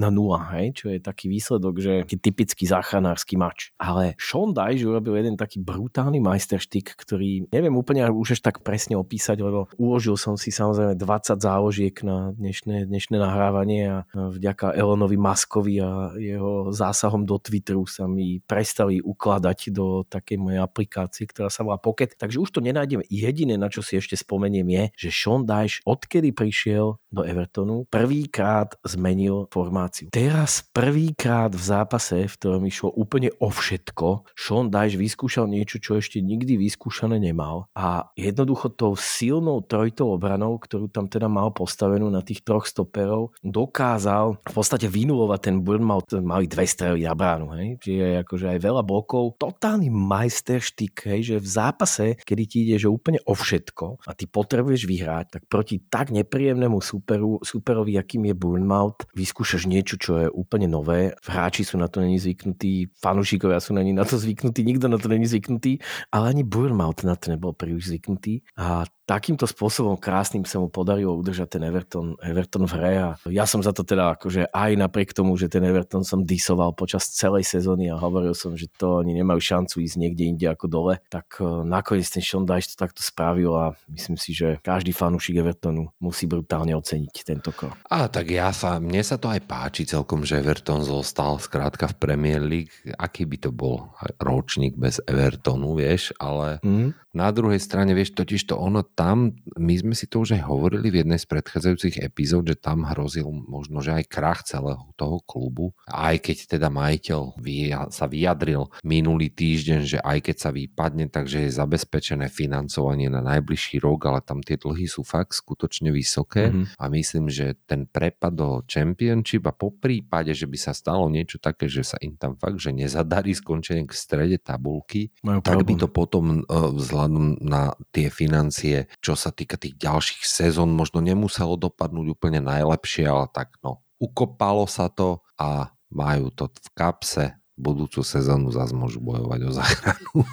[0.53, 3.73] hej, čo je taký výsledok, že je typický záchranársky mač.
[3.81, 9.41] Ale Sean Dyche urobil jeden taký brutálny majsterštik, ktorý neviem úplne už tak presne opísať,
[9.41, 15.81] lebo uložil som si samozrejme 20 záložiek na dnešné, dnešné nahrávanie a vďaka Elonovi Maskovi
[15.81, 21.65] a jeho zásahom do Twitteru sa mi prestali ukladať do takej mojej aplikácie, ktorá sa
[21.65, 22.13] volá Pocket.
[22.13, 23.01] Takže už to nenájdem.
[23.09, 28.79] Jediné, na čo si ešte spomeniem je, že Sean Dyche odkedy prišiel do Evertonu, prvýkrát
[28.87, 30.07] zmenil formáciu.
[30.09, 35.99] Teraz prvýkrát v zápase, v ktorom išlo úplne o všetko, Sean Dyche vyskúšal niečo, čo
[35.99, 42.07] ešte nikdy vyskúšané nemal a jednoducho tou silnou trojitou obranou, ktorú tam teda mal postavenú
[42.07, 47.51] na tých troch stoperov, dokázal v podstate vynulovať ten Bournemouth, mali dve strely na bránu,
[47.59, 49.35] hej, čiže akože aj veľa blokov.
[49.35, 54.25] Totálny majsterštyk, hej, že v zápase, kedy ti ide, že úplne o všetko a ty
[54.31, 60.27] potrebuješ vyhrať, tak proti tak nepríjemnému superu, superovi, akým je Bournemouth, vyskúšaš niečo, čo je
[60.29, 61.17] úplne nové.
[61.25, 65.25] Hráči sú na to není zvyknutí, fanúšikovia sú na to zvyknutí, nikto na to není
[65.25, 65.81] zvyknutý,
[66.13, 68.45] ale ani Bournemouth na to nebol príliš zvyknutý.
[68.53, 73.43] A takýmto spôsobom krásnym sa mu podarilo udržať ten Everton, Everton v hre a ja
[73.43, 77.43] som za to teda akože aj napriek tomu, že ten Everton som disoval počas celej
[77.43, 81.43] sezóny a hovoril som, že to oni nemajú šancu ísť niekde inde ako dole, tak
[81.43, 85.91] e, nakoniec ten Sean Dyche to takto spravil a myslím si, že každý fanúšik Evertonu
[85.99, 87.75] musí brutálne oceniť tento krok.
[87.91, 91.99] A tak ja sa, mne sa to aj páči celkom, že Everton zostal skrátka v
[91.99, 92.71] Premier League.
[92.95, 93.91] Aký by to bol
[94.23, 97.11] ročník bez Evertonu, vieš, ale mm.
[97.11, 100.93] na druhej strane, vieš, totiž to ono tam, my sme si to už aj hovorili
[100.93, 105.73] v jednej z predchádzajúcich epizód, že tam hrozil možno, že aj krach celého toho klubu.
[105.89, 107.41] Aj keď teda majiteľ
[107.89, 113.81] sa vyjadril minulý týždeň, že aj keď sa vypadne, takže je zabezpečené financovanie na najbližší
[113.81, 116.77] rok, ale tam tie dlhy sú fakt skutočne vysoké mm-hmm.
[116.77, 121.41] a myslím, že ten prepad do Championship a po prípade, že by sa stalo niečo
[121.41, 125.73] také, že sa im tam fakt, že nezadarí skončenie k strede tabulky, Majú tak by
[125.73, 131.55] to potom e, vzhľadom na tie financie čo sa týka tých ďalších sezón, možno nemuselo
[131.55, 137.25] dopadnúť úplne najlepšie, ale tak no, ukopalo sa to a majú to v kapse.
[137.55, 140.25] Budúcu sezónu zase môžu bojovať o záchranu.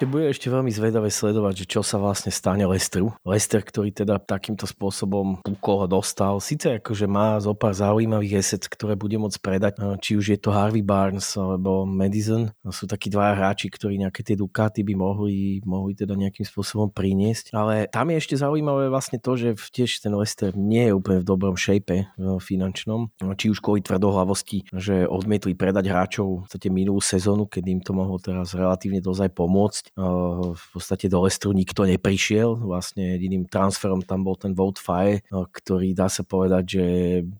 [0.00, 3.12] Bude ešte veľmi zvedavé sledovať, že čo sa vlastne stane Lestru.
[3.22, 8.64] Lester, ktorý teda takýmto spôsobom pukol a dostal, síce akože má zo pár zaujímavých esec,
[8.64, 12.48] ktoré bude môcť predať, či už je to Harvey Barnes alebo Madison.
[12.72, 17.52] Sú takí dva hráči, ktorí nejaké tie Ducati by mohli, mohli teda nejakým spôsobom priniesť.
[17.52, 21.28] Ale tam je ešte zaujímavé vlastne to, že tiež ten Lester nie je úplne v
[21.28, 23.12] dobrom shape finančnom.
[23.20, 28.16] Či už kvôli tvrdohlavosti, že odmietli predať hráčov v minulú sezónu, keď im to mohlo
[28.16, 32.56] teraz relatívne dozaj pomôcť v podstate do Lestru nikto neprišiel.
[32.62, 36.84] Vlastne jediným transferom tam bol ten Vote Fire, ktorý dá sa povedať, že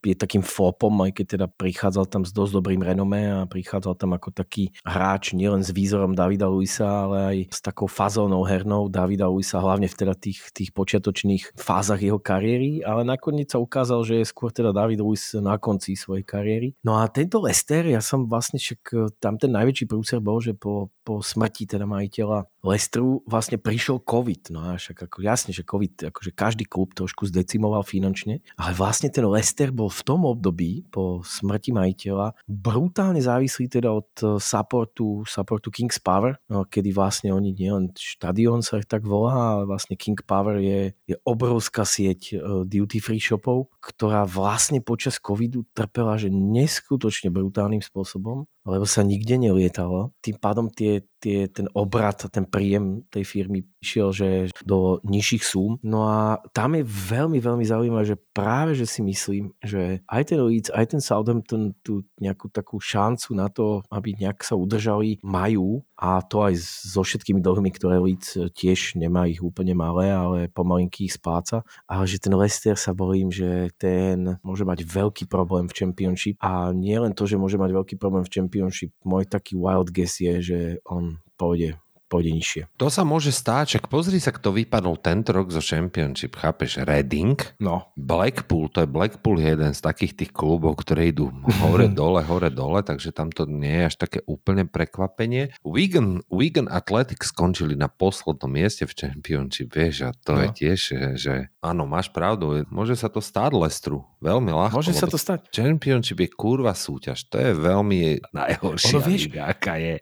[0.03, 4.17] je takým flopom, aj keď teda prichádzal tam s dosť dobrým renomé a prichádzal tam
[4.17, 9.31] ako taký hráč nielen s výzorom Davida Luisa, ale aj s takou fazónou hernou Davida
[9.31, 14.21] Luisa, hlavne v teda tých, tých počiatočných fázach jeho kariéry, ale nakoniec sa ukázal, že
[14.21, 16.75] je skôr teda David Luis na konci svojej kariéry.
[16.85, 20.93] No a tento Lester, ja som vlastne však tam ten najväčší prúser bol, že po,
[21.05, 24.53] po smrti teda majiteľa Lestru vlastne prišiel COVID.
[24.53, 29.09] No a však ako jasne, že COVID, akože každý klub trošku zdecimoval finančne, ale vlastne
[29.09, 35.25] ten Lester bol v tom období po smrti majiteľa brutálne závislý teda od eh, supportu,
[35.25, 40.21] supportu King's Power, no, kedy vlastne oni nielen štadión sa tak volá, ale vlastne King
[40.21, 46.33] Power je, je obrovská sieť uh, duty free shopov, ktorá vlastne počas covidu trpela, že
[46.33, 50.13] neskutočne brutálnym spôsobom lebo sa nikde nelietalo.
[50.21, 54.29] Tým pádom tie, tie, ten obrat, ten príjem tej firmy išiel že
[54.63, 55.81] do nižších súm.
[55.81, 60.41] No a tam je veľmi, veľmi zaujímavé, že práve, že si myslím, že aj ten
[60.41, 65.81] Leeds, aj ten Southampton tú nejakú takú šancu na to, aby nejak sa udržali, majú
[65.97, 71.09] a to aj so všetkými dlhmi, ktoré Leeds tiež nemá ich úplne malé, ale pomalinky
[71.09, 71.65] ich spláca.
[71.89, 76.73] Ale že ten Leicester sa bojím, že ten môže mať veľký problém v Championship a
[76.77, 80.35] nie len to, že môže mať veľký problém v Championship, môj taký wild guess je,
[80.45, 82.63] že on pôjde pôjde nižšie.
[82.75, 86.83] To sa môže stáť, čak pozri sa, kto vypadol tento rok zo Championship, chápeš?
[86.83, 87.95] Reading, no.
[87.95, 91.31] Blackpool, to je Blackpool je jeden z takých tých klubov, ktoré idú
[91.63, 95.55] hore, dole, hore, dole, takže tam to nie je až také úplne prekvapenie.
[95.63, 100.43] Wigan, Wigan Athletic skončili na poslednom mieste v Championship, vieš, a to no.
[100.43, 100.81] je tiež,
[101.15, 104.81] že áno, máš pravdu, môže sa to stáť Lestru, veľmi ľahko.
[104.81, 105.53] Môže sa to stať.
[105.53, 110.01] Championship je kurva súťaž, to je veľmi najhoršia ono, vieš, liga, aká je.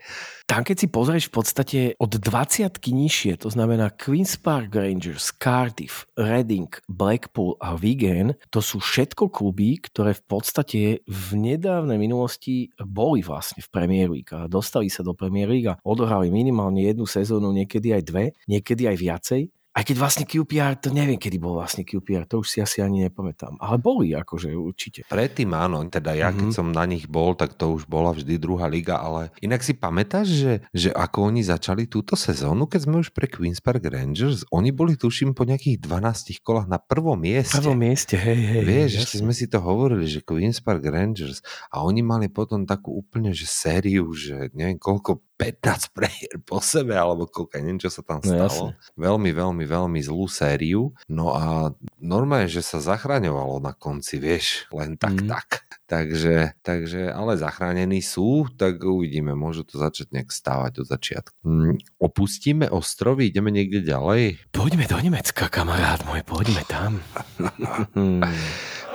[0.49, 6.09] Tam, keď si pozrieš v podstate od 20 nižšie, to znamená Queen's Park Rangers, Cardiff,
[6.17, 13.21] Reading, Blackpool a Wigan, to sú všetko kluby, ktoré v podstate v nedávnej minulosti boli
[13.21, 17.53] vlastne v Premier League a dostali sa do Premier League a odohrali minimálne jednu sezónu,
[17.53, 19.43] niekedy aj dve, niekedy aj viacej
[19.79, 23.07] aj keď vlastne QPR, to neviem, kedy bol vlastne QPR, to už si asi ani
[23.07, 23.63] nepamätám.
[23.63, 25.07] Ale boli akože určite.
[25.07, 26.59] Predtým áno, teda ja keď mm-hmm.
[26.59, 30.27] som na nich bol, tak to už bola vždy druhá liga, ale inak si pamätáš,
[30.27, 34.75] že, že ako oni začali túto sezónu, keď sme už pre Queen's Park Rangers, oni
[34.75, 37.63] boli tuším po nejakých 12 kolách na prvom mieste.
[37.63, 38.63] Prvom mieste, hej, hej.
[38.67, 41.39] Vieš, ešte sme si to hovorili, že Queen's Park Rangers
[41.71, 46.99] a oni mali potom takú úplne, že sériu, že neviem koľko 15 prehier po sebe,
[46.99, 48.75] alebo koľko, neviem, čo sa tam no stalo.
[48.75, 50.91] No, veľmi, veľmi, veľmi zlú sériu.
[51.07, 51.71] No a
[52.03, 55.31] normálne, že sa zachraňovalo na konci, vieš, len tak, mm.
[55.31, 55.49] tak.
[55.89, 61.39] Takže, takže, ale zachránení sú, tak uvidíme, môžu to začať nejak stávať od začiatku.
[61.47, 64.37] Mm, opustíme ostrovy, ideme niekde ďalej?
[64.53, 67.01] Poďme do Nemecka, kamarát môj, poďme tam.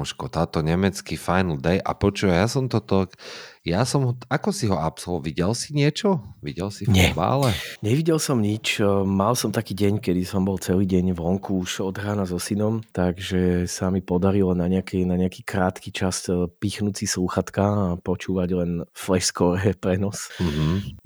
[0.00, 1.76] kámoško, táto nemecký Final Day.
[1.76, 3.12] A počuj, ja som toto,
[3.60, 6.24] ja som, ako si ho absolvoval, videl si niečo?
[6.40, 7.52] Videl si Nie, futbále?
[7.84, 11.96] nevidel som nič, mal som taký deň, kedy som bol celý deň vonku už od
[12.00, 17.04] rána so synom, takže sa mi podarilo na nejaký, na nejaký krátky čas e, pichnúť
[17.04, 20.32] si slúchatka a počúvať len flash score prenos.
[20.40, 20.96] Mm-hmm.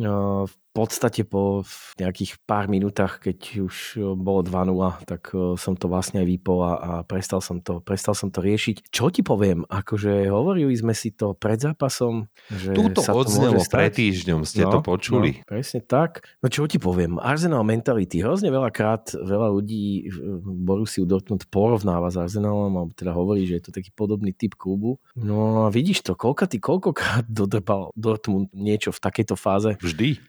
[0.74, 1.62] podstate po
[2.02, 3.76] nejakých pár minútach, keď už
[4.18, 8.34] bolo 2-0, tak som to vlastne aj vypol a, a prestal, som to, prestal som
[8.34, 8.90] to riešiť.
[8.90, 14.44] Čo ti poviem, akože hovorili sme si to pred zápasom, že Túto odznelo pred týždňom,
[14.44, 15.40] ste No, to počuli.
[15.40, 16.24] No, presne tak.
[16.44, 18.20] No čo ti poviem, Arsenal mentality.
[18.20, 20.12] Hrozne veľakrát veľa ľudí
[20.44, 25.00] Borussiu Dortmund porovnáva s Arsenalom, alebo teda hovorí, že je to taký podobný typ klubu.
[25.16, 29.76] No a vidíš to, koľko ty koľkokrát dodrbal Dortmund niečo v takejto fáze.
[29.80, 30.20] Vždy.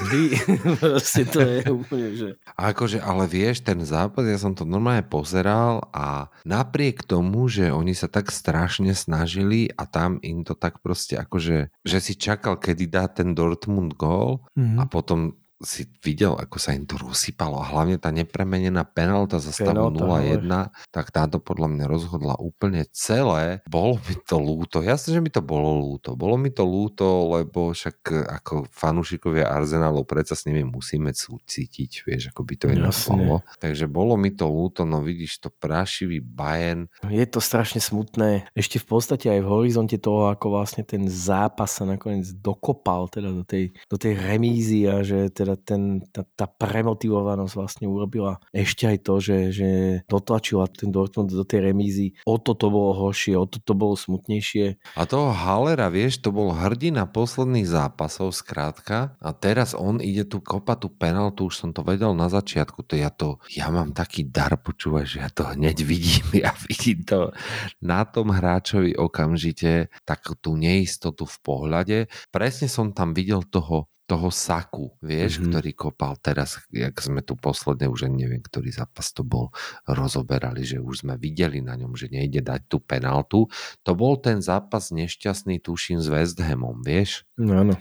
[0.00, 0.22] Vždy.
[0.80, 2.28] Proste to je úplne, že...
[2.56, 7.92] Akože, ale vieš, ten zápas, ja som to normálne pozeral a napriek tomu, že oni
[7.92, 12.84] sa tak strašne snažili a tam im to tak proste akože, že si čakal, kedy
[12.88, 14.76] dá ten Dortmund gól Mhm.
[14.80, 19.52] a potom si videl, ako sa im to rozsypalo a hlavne tá nepremenená penalta za
[19.52, 23.60] stavu Penálta, 0-1, tak táto podľa mňa rozhodla úplne celé.
[23.68, 26.16] Bolo mi to lúto, jasne, že mi to bolo lúto.
[26.16, 32.08] Bolo mi to lúto, lebo však e, ako fanúšikovia Arsenalu predsa s nimi musíme súcitiť,
[32.08, 33.12] vieš, ako by to Jasne.
[33.12, 33.36] bolo.
[33.60, 38.48] Takže bolo mi to lúto, no vidíš to prašivý Bayern, Je to strašne smutné.
[38.56, 43.28] Ešte v podstate aj v horizonte toho, ako vlastne ten zápas sa nakoniec dokopal teda
[43.28, 48.86] do tej, do tej remízy a že teda ten, tá, tá premotivovanosť vlastne urobila ešte
[48.90, 49.68] aj to, že, že
[50.06, 52.18] dotlačila ten Dortmund do tej remízy.
[52.26, 54.82] O to to bolo horšie, o to to bolo smutnejšie.
[54.98, 59.16] A toho Halera, vieš, to bol hrdina posledných zápasov, skrátka.
[59.22, 62.84] A teraz on ide tu kopať tú penaltu, už som to vedel na začiatku.
[62.90, 66.26] To ja to, ja mám taký dar, počúvaj, že ja to hneď vidím.
[66.40, 67.36] Ja vidím to
[67.84, 71.98] na tom hráčovi okamžite, takú tú neistotu v pohľade.
[72.32, 75.38] Presne som tam videl toho toho Saku, vieš, Mhm.
[75.38, 75.50] mm-hmm.
[75.54, 79.54] ktorý kopal teraz, jak sme tu posledne, už neviem, ktorý zápas to bol,
[79.86, 83.46] rozoberali, že už sme videli na ňom, že nejde dať tú penaltu.
[83.86, 87.22] To bol ten zápas nešťastný, tuším, s West Hamom, vieš?
[87.38, 87.78] No áno.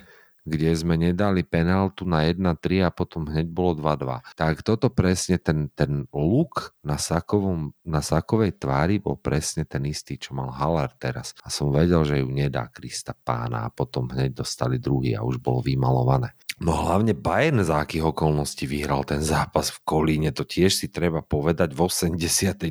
[0.49, 4.33] Kde sme nedali penáltu na 1-3 a potom hneď bolo 2-2.
[4.33, 10.17] Tak toto presne, ten, ten luk na, Sakovom, na Sakovej tvári bol presne ten istý,
[10.17, 11.37] čo mal Haller teraz.
[11.45, 15.37] A som vedel, že ju nedá Krista pána a potom hneď dostali druhý a už
[15.37, 16.33] bolo vymalované.
[16.59, 21.23] No hlavne Bayern za akých okolností vyhral ten zápas v Kolíne, to tiež si treba
[21.23, 22.67] povedať v 89.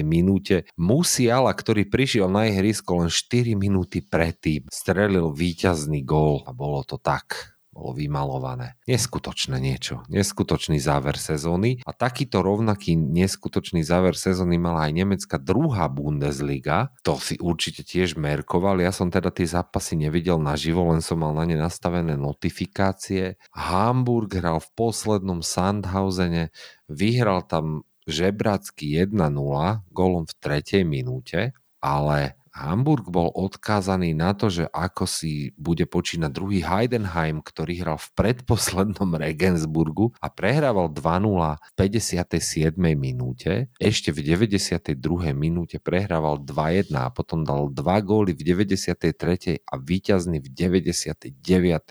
[0.00, 0.64] minúte.
[0.80, 6.96] Musiala, ktorý prišiel na ihrisko len 4 minúty predtým, strelil víťazný gól a bolo to
[6.96, 8.80] tak bolo vymalované.
[8.88, 10.00] Neskutočné niečo.
[10.08, 16.96] Neskutočný záver sezóny a takýto rovnaký neskutočný záver sezóny mala aj nemecká druhá Bundesliga.
[17.04, 18.80] To si určite tiež merkoval.
[18.80, 23.36] Ja som teda tie zápasy nevidel naživo, len som mal na ne nastavené notifikácie.
[23.52, 26.48] Hamburg hral v poslednom Sandhausene,
[26.88, 29.12] vyhral tam žebracky 1-0
[29.90, 36.30] golom v tretej minúte, ale Hamburg bol odkázaný na to, že ako si bude počínať
[36.32, 42.80] druhý Heidenheim, ktorý hral v predposlednom Regensburgu a prehrával 2-0 v 57.
[42.96, 43.68] minúte.
[43.76, 44.96] Ešte v 92.
[45.36, 49.60] minúte prehrával 2-1 a potom dal 2 góly v 93.
[49.60, 51.36] a víťazný v 99.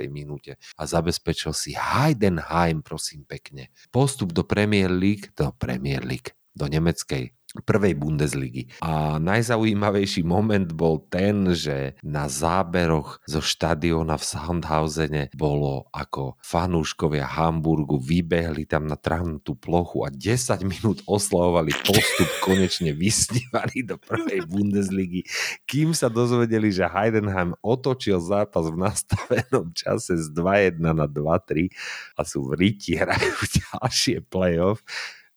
[0.10, 3.70] minúte a zabezpečil si Heidenheim, prosím pekne.
[3.94, 8.68] Postup do Premier League, do Premier League, do nemeckej prvej Bundesligy.
[8.84, 17.24] A najzaujímavejší moment bol ten, že na záberoch zo štadiona v Sandhausene bolo ako fanúškovia
[17.24, 24.44] Hamburgu vybehli tam na travnutú plochu a 10 minút oslavovali postup, konečne vysnívali do prvej
[24.50, 25.24] Bundesligy,
[25.70, 31.70] kým sa dozvedeli, že Heidenheim otočil zápas v nastavenom čase z 2-1 na 2-3
[32.18, 34.82] a sú v riti, hrajú ďalšie playoff.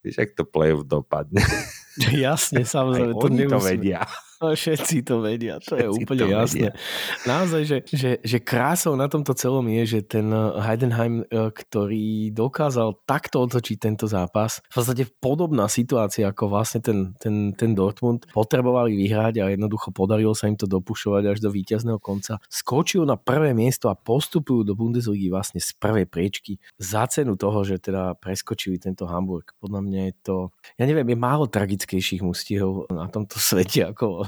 [0.03, 1.43] Vieš, ak to playoff dopadne?
[2.15, 3.13] Jasne, samozrejme.
[3.13, 4.03] Aj oni to nemusíme- vedia.
[4.39, 6.71] No, všetci to vedia, to je Všetci úplne to jasné.
[6.71, 6.73] vedia.
[7.27, 12.31] Naozaj, že, že, že krásou na tomto celom je, že ten eh, Heidenheim, eh, ktorý
[12.31, 18.31] dokázal takto otočiť tento zápas, v podstate podobná situácia ako vlastne ten, ten, ten Dortmund,
[18.31, 22.39] potrebovali vyhrať a jednoducho podarilo sa im to dopušovať až do víťazného konca.
[22.47, 27.67] Skočil na prvé miesto a postupujú do Bundesligy vlastne z prvej priečky za cenu toho,
[27.67, 29.51] že teda preskočili tento Hamburg.
[29.59, 30.37] Podľa mňa je to,
[30.79, 34.28] ja neviem, je málo tragickejších mustiev na tomto svete ako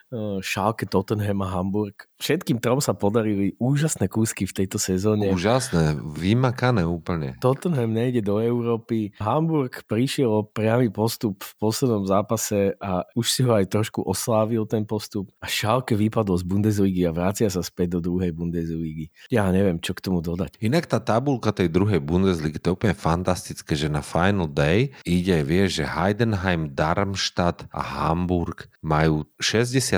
[0.43, 2.05] Schalke, Tottenham a Hamburg.
[2.19, 5.31] Všetkým trom sa podarili úžasné kúsky v tejto sezóne.
[5.31, 7.39] Úžasné, vymakané úplne.
[7.39, 9.15] Tottenham nejde do Európy.
[9.17, 14.67] Hamburg prišiel o priamy postup v poslednom zápase a už si ho aj trošku oslávil
[14.67, 15.31] ten postup.
[15.39, 19.09] A Schalke vypadol z Bundesligy a vracia sa späť do druhej Bundesligy.
[19.31, 20.59] Ja neviem, čo k tomu dodať.
[20.61, 25.41] Inak tá tabulka tej druhej Bundesligy, to je úplne fantastické, že na Final Day ide,
[25.41, 29.25] vieš, že Heidenheim, Darmstadt a Hamburg majú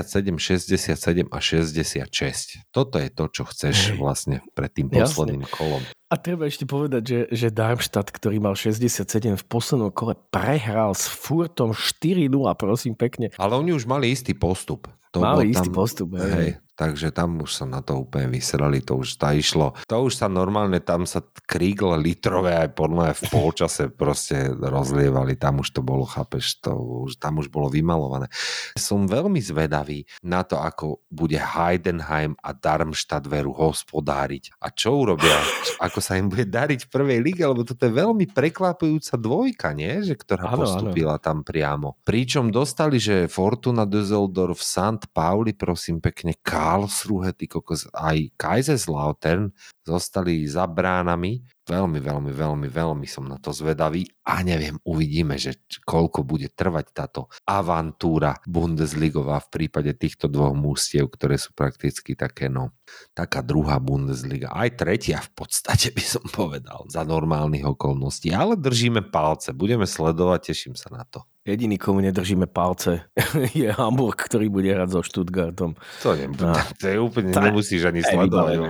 [0.04, 2.70] 67, 67 a 66.
[2.70, 5.02] Toto je to, čo chceš vlastne pred tým Jasne.
[5.02, 5.82] posledným kolom.
[6.12, 9.02] A treba ešte povedať, že, že Darmstadt, ktorý mal 67
[9.34, 13.34] v poslednom kole, prehral s Furtom 4-0, prosím pekne.
[13.34, 14.86] Ale oni už mali istý postup.
[15.14, 16.30] To Mali istý postup, hej.
[16.30, 19.78] Hej, takže tam už sa na to úplne vysrali, to už tá išlo.
[19.86, 25.62] To už sa normálne, tam sa krígle litrové aj podľa v polčase proste rozlievali, tam
[25.62, 26.74] už to bolo, chápeš, to
[27.08, 28.26] už, tam už bolo vymalované.
[28.74, 35.38] Som veľmi zvedavý na to, ako bude Heidenheim a Darmstadt veru hospodáriť a čo urobia,
[35.78, 40.02] ako sa im bude dariť v prvej lige, lebo toto je veľmi prekvapujúca dvojka, nie?
[40.02, 40.66] Že, ktorá áno.
[40.66, 42.00] postupila tam priamo.
[42.02, 45.10] Pričom dostali, že Fortuna Düsseldorf, St.
[45.14, 46.34] Pauli, prosím pekne,
[46.64, 49.52] Karlsruhe, ty kokos, aj Kaiserslautern
[49.84, 51.44] zostali za bránami.
[51.64, 56.86] Veľmi, veľmi, veľmi, veľmi som na to zvedavý a neviem, uvidíme, že koľko bude trvať
[56.92, 62.76] táto avantúra Bundesligová v prípade týchto dvoch mústiev, ktoré sú prakticky také, no,
[63.12, 64.52] taká druhá Bundesliga.
[64.52, 70.52] Aj tretia v podstate by som povedal za normálnych okolností, ale držíme palce, budeme sledovať,
[70.52, 71.24] teším sa na to.
[71.44, 73.08] Jediný, komu nedržíme palce,
[73.56, 75.76] je Hamburg, ktorý bude hrať so Stuttgartom.
[76.04, 76.52] To, ne, No.
[76.76, 78.60] to je úplne, je- nemusíš ani sledovať.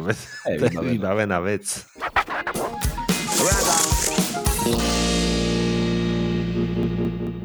[0.46, 1.86] To je vybavená vec.
[3.44, 3.93] Rather.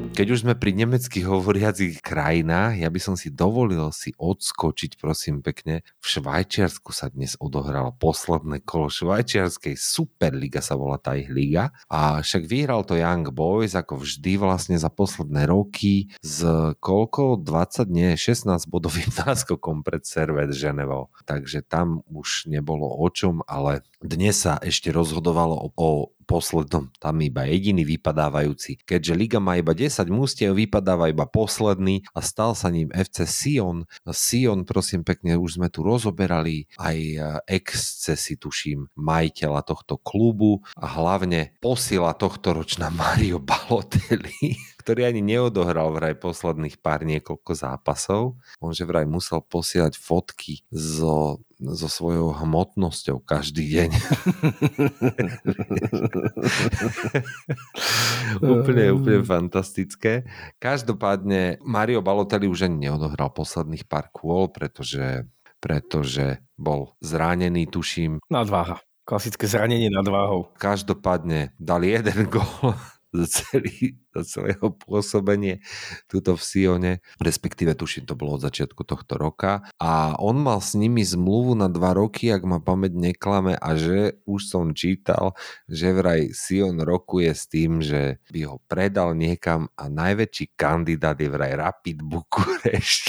[0.09, 5.39] Keď už sme pri nemeckých hovoriacich krajinách, ja by som si dovolil si odskočiť, prosím
[5.39, 5.87] pekne.
[6.03, 11.71] V Švajčiarsku sa dnes odohralo posledné kolo švajčiarskej Superliga sa volá tá ich liga.
[11.87, 16.43] A však vyhral to Young Boys ako vždy vlastne za posledné roky s
[16.83, 17.39] koľko?
[17.39, 21.15] 20, nie, 16 bodovým náskokom pred Servet Ženevou.
[21.23, 25.89] Takže tam už nebolo o čom, ale dnes sa ešte rozhodovalo o, o
[26.29, 28.85] poslednom, tam iba jediný vypadávajúci.
[28.85, 33.89] Keďže liga má iba 10 mústiev, vypadáva iba posledný a stal sa ním FC Sion.
[34.05, 37.17] Sion, prosím pekne, už sme tu rozoberali aj e,
[37.49, 44.53] excesy, tuším, majiteľa tohto klubu a hlavne posila tohto ročná Mario Balotelli,
[44.85, 48.37] ktorý ani neodohral vraj posledných pár niekoľko zápasov.
[48.61, 53.91] On že vraj musel posielať fotky zo, so svojou hmotnosťou každý deň.
[58.39, 60.23] úplne, úplne fantastické.
[60.63, 65.27] Každopádne Mario Balotelli už ani neodohral posledných pár kôl, pretože,
[65.59, 68.23] pretože bol zranený, tuším.
[68.31, 68.79] Nadváha.
[69.03, 70.53] Klasické zranenie nad váhou.
[70.55, 72.77] Každopádne dal jeden gól
[73.09, 75.65] za, celý, za celého pôsobenie
[76.05, 80.77] tuto v Sione, respektíve tuším, to bolo od začiatku tohto roka a on mal s
[80.77, 85.33] nimi zmluvu na dva roky, ak ma pamäť neklame a že už som čítal,
[85.65, 91.29] že vraj Sion rokuje s tým, že by ho predal niekam a najväčší kandidát je
[91.29, 93.05] vraj Rapid Bukurešť.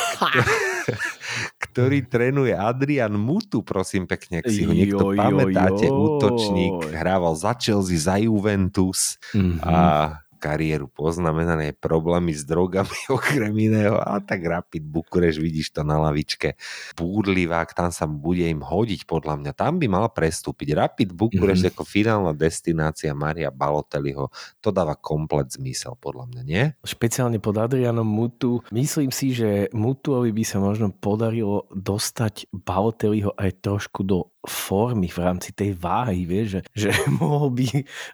[1.64, 5.94] ktorý trénuje Adrian Mutu, prosím pekne, ak si ho niekto joj, pamätáte, joj.
[5.94, 9.58] útočník, hrával za Chelsea, za Juventus Mhm.
[9.60, 9.76] a
[10.44, 16.60] kariéru poznamenané problémy s drogami okrem iného a tak Rapid Bukureš, vidíš to na lavičke.
[17.00, 19.50] Búrlivák, tam sa bude im hodiť podľa mňa.
[19.56, 20.76] Tam by mal prestúpiť.
[20.76, 21.68] Rapid Bukureš Mhm.
[21.72, 24.28] ako finálna destinácia Maria Balotelliho.
[24.60, 26.64] To dáva komplet zmysel podľa mňa, nie?
[26.84, 28.60] Špeciálne pod Adrianom Mutu.
[28.68, 35.18] Myslím si, že Mutuovi by sa možno podarilo dostať Balotelliho aj trošku do formy v
[35.18, 36.88] rámci tej váhy, vieš, že, že
[37.20, 37.66] mohol by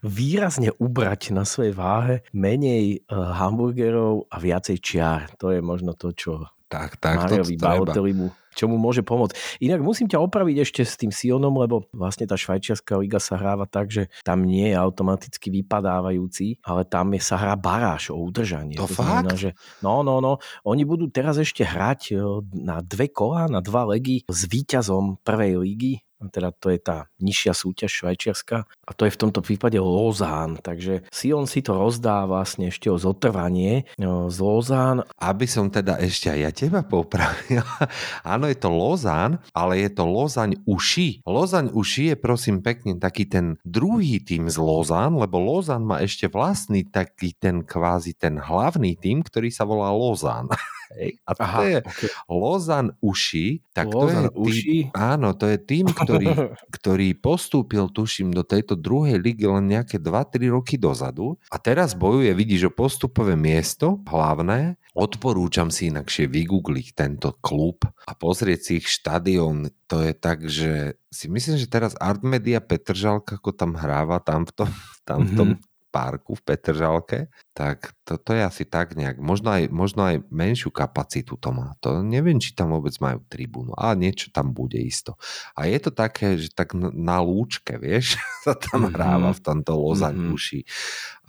[0.06, 5.28] výrazne ubrať na svojej váhe menej uh, hamburgerov a viacej čiar.
[5.42, 7.54] To je možno to, čo Tak, tak, to Mariovi.
[7.58, 9.58] Balotellimu, čo mu môže pomôcť.
[9.58, 13.66] Inak musím ťa opraviť ešte s tým Sionom, lebo vlastne tá švajčiarská liga sa hráva
[13.66, 18.78] tak, že tam nie je automaticky vypadávajúci, ale tam je, sa hrá baráž o udržanie.
[18.78, 19.42] To znamená, fakt?
[19.42, 19.50] že
[19.82, 20.38] no, no, no.
[20.62, 22.22] Oni budú teraz ešte hrať e,
[22.54, 25.94] na dve kola, na dva legy s víťazom prvej ligy
[26.28, 31.08] teda to je tá nižšia súťaž švajčiarska a to je v tomto prípade Lozán, takže
[31.08, 36.40] Sion si to rozdá vlastne ešte o zotrvanie z Lozán Aby som teda ešte aj
[36.40, 37.62] ja teba popravil.
[38.34, 41.22] Áno, je to Lozán, ale je to Lozaň Uši.
[41.24, 46.26] Lozaň Uši je prosím pekne taký ten druhý tým z Lozán, lebo Lozán má ešte
[46.26, 50.50] vlastný taký ten kvázi ten hlavný tým, ktorý sa volá Lozán.
[50.90, 51.22] Hej.
[51.22, 52.10] A to Aha, je okay.
[52.26, 54.62] Lozan Uši, tak Lozan to je Uši?
[54.66, 56.26] tým, áno, to je tým, ktorý,
[56.76, 62.34] ktorý postúpil, tuším, do tejto druhej ligy len nejaké 2-3 roky dozadu a teraz bojuje,
[62.34, 64.74] vidíš, o postupové miesto, hlavné.
[64.90, 69.70] Odporúčam si inakšie vygoogliť tento klub a pozrieť si ich štadión.
[69.86, 74.52] To je tak, že si myslím, že teraz Artmedia Petržalka, ako tam hráva, tam v
[74.52, 74.70] tom,
[75.06, 75.48] tam v tom
[75.91, 79.18] parku v Petržalke, tak to, to je asi tak nejak.
[79.18, 81.74] Možno aj, možno aj menšiu kapacitu to má.
[81.82, 85.18] To neviem, či tam vôbec majú tribúnu, ale niečo tam bude isto.
[85.59, 88.16] A je to také, že tak na lúčke, vieš,
[88.47, 88.95] sa tam mm-hmm.
[88.95, 90.34] hráva v tomto Lozaň mm-hmm.
[90.38, 90.61] uši.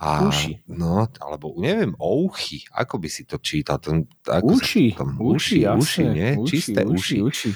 [0.02, 0.52] A, uši.
[0.70, 3.78] No, alebo neviem, ouchy, ako by si to čítal?
[3.82, 6.30] Ten, ako uši, tam, uši, uši, uši, nie?
[6.38, 7.18] Uši, Čisté uši.
[7.20, 7.20] uši.
[7.22, 7.50] Uši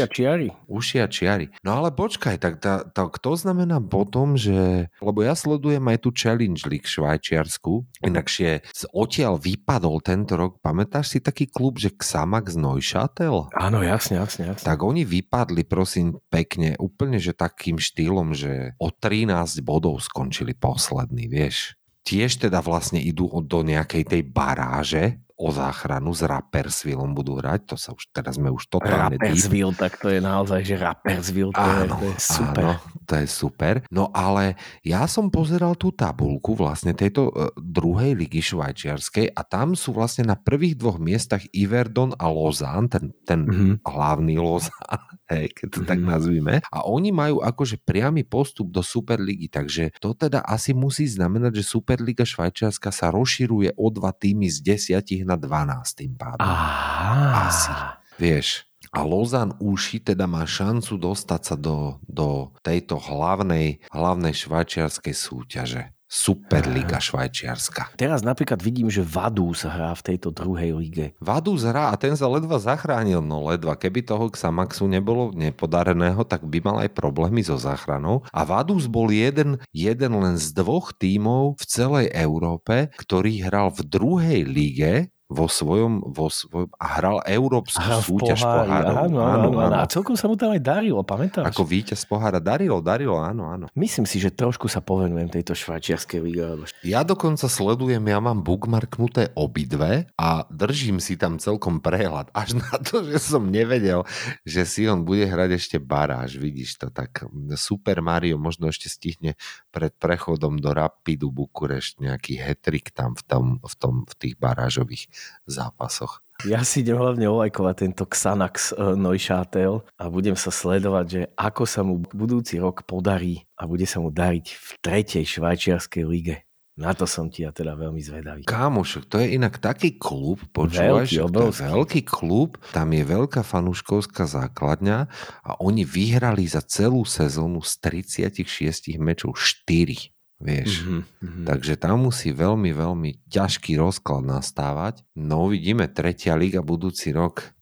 [0.00, 0.48] a čiary.
[0.68, 1.48] Uši a čiary.
[1.64, 4.88] No ale počkaj, tak tá, tá, to znamená potom, že...
[5.00, 11.18] Lebo ja sledujem aj tú Challenge League švajčiarsku, inakšie odtiaľ vypadol tento rok, pamätáš si
[11.24, 13.48] taký klub, že Xamax Neuchâtel?
[13.56, 14.64] Áno, jasne, jasne, jasne.
[14.64, 21.26] Tak oni vypadli, prosím, pekne, úplne, že takým štýlom, že o 13 bodov skončili poslední,
[21.26, 27.74] vieš tiež teda vlastne idú do nejakej tej baráže o záchranu s Rappersvillom budú hrať,
[27.74, 29.18] to sa už, teraz sme už totálne...
[29.18, 32.62] Rappersville, tak to je naozaj, že Rappersville, to, áno, je, to je super.
[32.62, 32.72] Áno,
[33.02, 33.74] to je super.
[33.90, 34.54] No ale
[34.86, 40.22] ja som pozeral tú tabulku vlastne tejto uh, druhej ligy švajčiarskej a tam sú vlastne
[40.22, 43.74] na prvých dvoch miestach Iverdon a Lozán, ten, ten mm-hmm.
[43.82, 45.02] hlavný Lozán,
[45.34, 45.90] hej, keď to mm-hmm.
[45.90, 46.06] tak mhm.
[46.06, 46.54] nazvime.
[46.70, 51.74] A oni majú akože priamy postup do Superligy, takže to teda asi musí znamenať, že
[51.74, 56.44] Superliga švajčiarska sa rozširuje o dva týmy z desiatich na 12 tým pádom.
[56.44, 57.48] Aha.
[57.48, 57.72] Asi.
[58.16, 58.68] Vieš.
[58.94, 65.94] A Lozan Uši teda má šancu dostať sa do, do tejto hlavnej, hlavnej švajčiarskej súťaže.
[66.14, 67.98] Superliga švajčiarska.
[67.98, 71.06] Teraz napríklad vidím, že Vadús hrá v tejto druhej lige.
[71.18, 73.74] Vadús hrá a ten sa ledva zachránil, no ledva.
[73.74, 78.22] Keby toho Xamaxu nebolo nepodareného, tak by mal aj problémy so záchranou.
[78.30, 83.82] A Vadús bol jeden, jeden len z dvoch tímov v celej Európe, ktorý hral v
[83.82, 84.92] druhej lige
[85.34, 88.94] vo svojom, vo svojom a hral európsku hral súťaž pohári, pohárov.
[88.94, 89.74] Áno, áno, áno, áno.
[89.82, 91.50] A celkom sa mu tam aj darilo, pamätáš?
[91.50, 93.66] Ako víťaz pohára darilo, darilo, áno, áno.
[93.74, 96.42] Myslím si, že trošku sa povenujem tejto švajčiarskej lige.
[96.86, 102.30] Ja dokonca sledujem, ja mám bookmarknuté obidve a držím si tam celkom prehľad.
[102.30, 104.06] Až na to, že som nevedel,
[104.46, 106.92] že si on bude hrať ešte baráž, vidíš to.
[106.92, 107.26] Tak
[107.58, 109.34] Super Mario možno ešte stihne
[109.72, 115.08] pred prechodom do Rapidu Bukurešť nejaký hetrik tam v, tom, v, tom, v tých barážových
[115.46, 116.24] zápasoch.
[116.42, 121.62] Ja si idem hlavne olajkovať tento Xanax e, Neuchâtel a budem sa sledovať, že ako
[121.62, 126.42] sa mu budúci rok podarí a bude sa mu dariť v tretej švajčiarskej lige.
[126.74, 128.42] Na to som ti ja teda veľmi zvedavý.
[128.42, 133.46] Kámoš, to je inak taký klub, počúvaš, veľký, to je veľký klub, tam je veľká
[133.46, 135.06] fanúškovská základňa
[135.46, 137.78] a oni vyhrali za celú sezónu z
[138.10, 140.13] 36 mečov 4.
[140.42, 140.84] Vieš.
[140.84, 141.44] Mm-hmm.
[141.46, 145.06] Takže tam musí veľmi, veľmi ťažký rozklad nastávať.
[145.14, 147.54] No uvidíme, tretia liga budúci rok.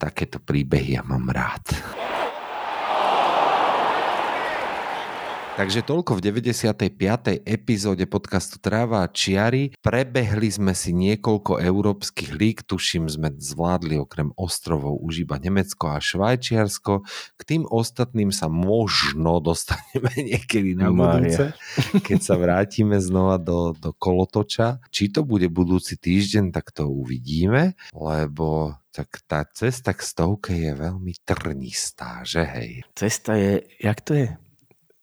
[0.00, 1.64] Takéto príbehy ja mám rád.
[5.50, 7.42] Takže toľko v 95.
[7.42, 9.74] epizóde podcastu Tráva a čiary.
[9.82, 15.98] Prebehli sme si niekoľko európskych líg, tuším sme zvládli okrem ostrovov už iba Nemecko a
[15.98, 17.02] Švajčiarsko.
[17.34, 21.50] K tým ostatným sa možno dostaneme niekedy na budúce,
[21.98, 24.78] keď sa vrátime znova do, do kolotoča.
[24.94, 30.74] Či to bude budúci týždeň, tak to uvidíme, lebo tak tá cesta k stovke je
[30.74, 32.70] veľmi trnistá, že hej?
[32.94, 34.30] Cesta je, jak to je?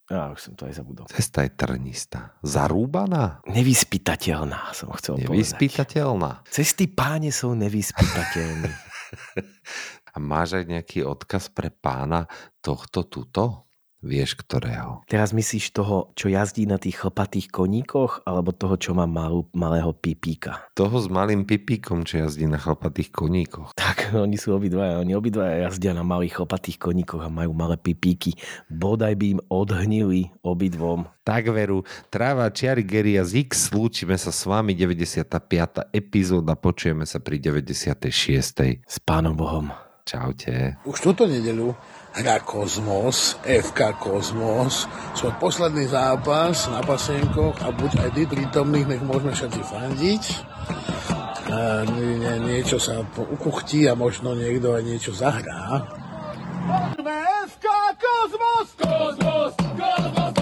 [0.08, 1.04] Ja už som to aj zabudol.
[1.12, 2.40] Cesta je trnistá.
[2.40, 3.44] Zarúbaná?
[3.44, 6.32] Nevyspytateľná, som chcel Nevyspytateľná.
[6.48, 6.54] povedať.
[6.56, 8.72] Cesty páne sú nevyspytateľné.
[10.16, 12.24] A máš aj nejaký odkaz pre pána
[12.64, 13.67] tohto tuto?
[13.98, 15.02] Vieš ktorého?
[15.10, 19.90] Teraz myslíš toho, čo jazdí na tých chlpatých koníkoch, alebo toho, čo má malú, malého
[19.90, 20.70] pipíka?
[20.78, 23.74] Toho s malým pipíkom, čo jazdí na chlpatých koníkoch.
[23.74, 25.02] Tak, oni sú obidvaja.
[25.02, 28.38] Oni obidvaja jazdia na malých chlpatých koníkoch a majú malé pipíky.
[28.70, 31.10] Bodaj by im odhnili obidvom.
[31.26, 31.82] Tak veru,
[32.14, 35.26] tráva Čiary Geria z X, lúčime sa s vami 95.
[35.90, 38.86] epizóda, počujeme sa pri 96.
[38.86, 39.74] S pánom Bohom.
[40.08, 40.80] Čaute.
[40.88, 41.76] Už túto nedelu
[42.18, 49.04] hrá Kozmos, FK Kozmos, svoj posledný zápas na pasienkoch a buď aj tí prítomných, nech
[49.06, 50.24] môžeme všetci fandiť.
[51.48, 55.86] A nie, niečo sa ukuchtí a možno niekto aj niečo zahrá.
[57.48, 57.68] FK
[58.02, 58.68] Kozmos!
[58.76, 59.54] Kozmos!
[59.78, 60.34] Kozmos!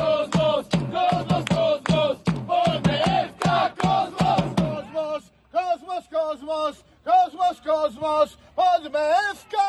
[6.15, 6.75] Kozmos!
[7.05, 7.57] Kozmos!
[7.61, 8.44] Kozmos!
[8.55, 8.91] Cosmos,
[9.51, 9.65] FK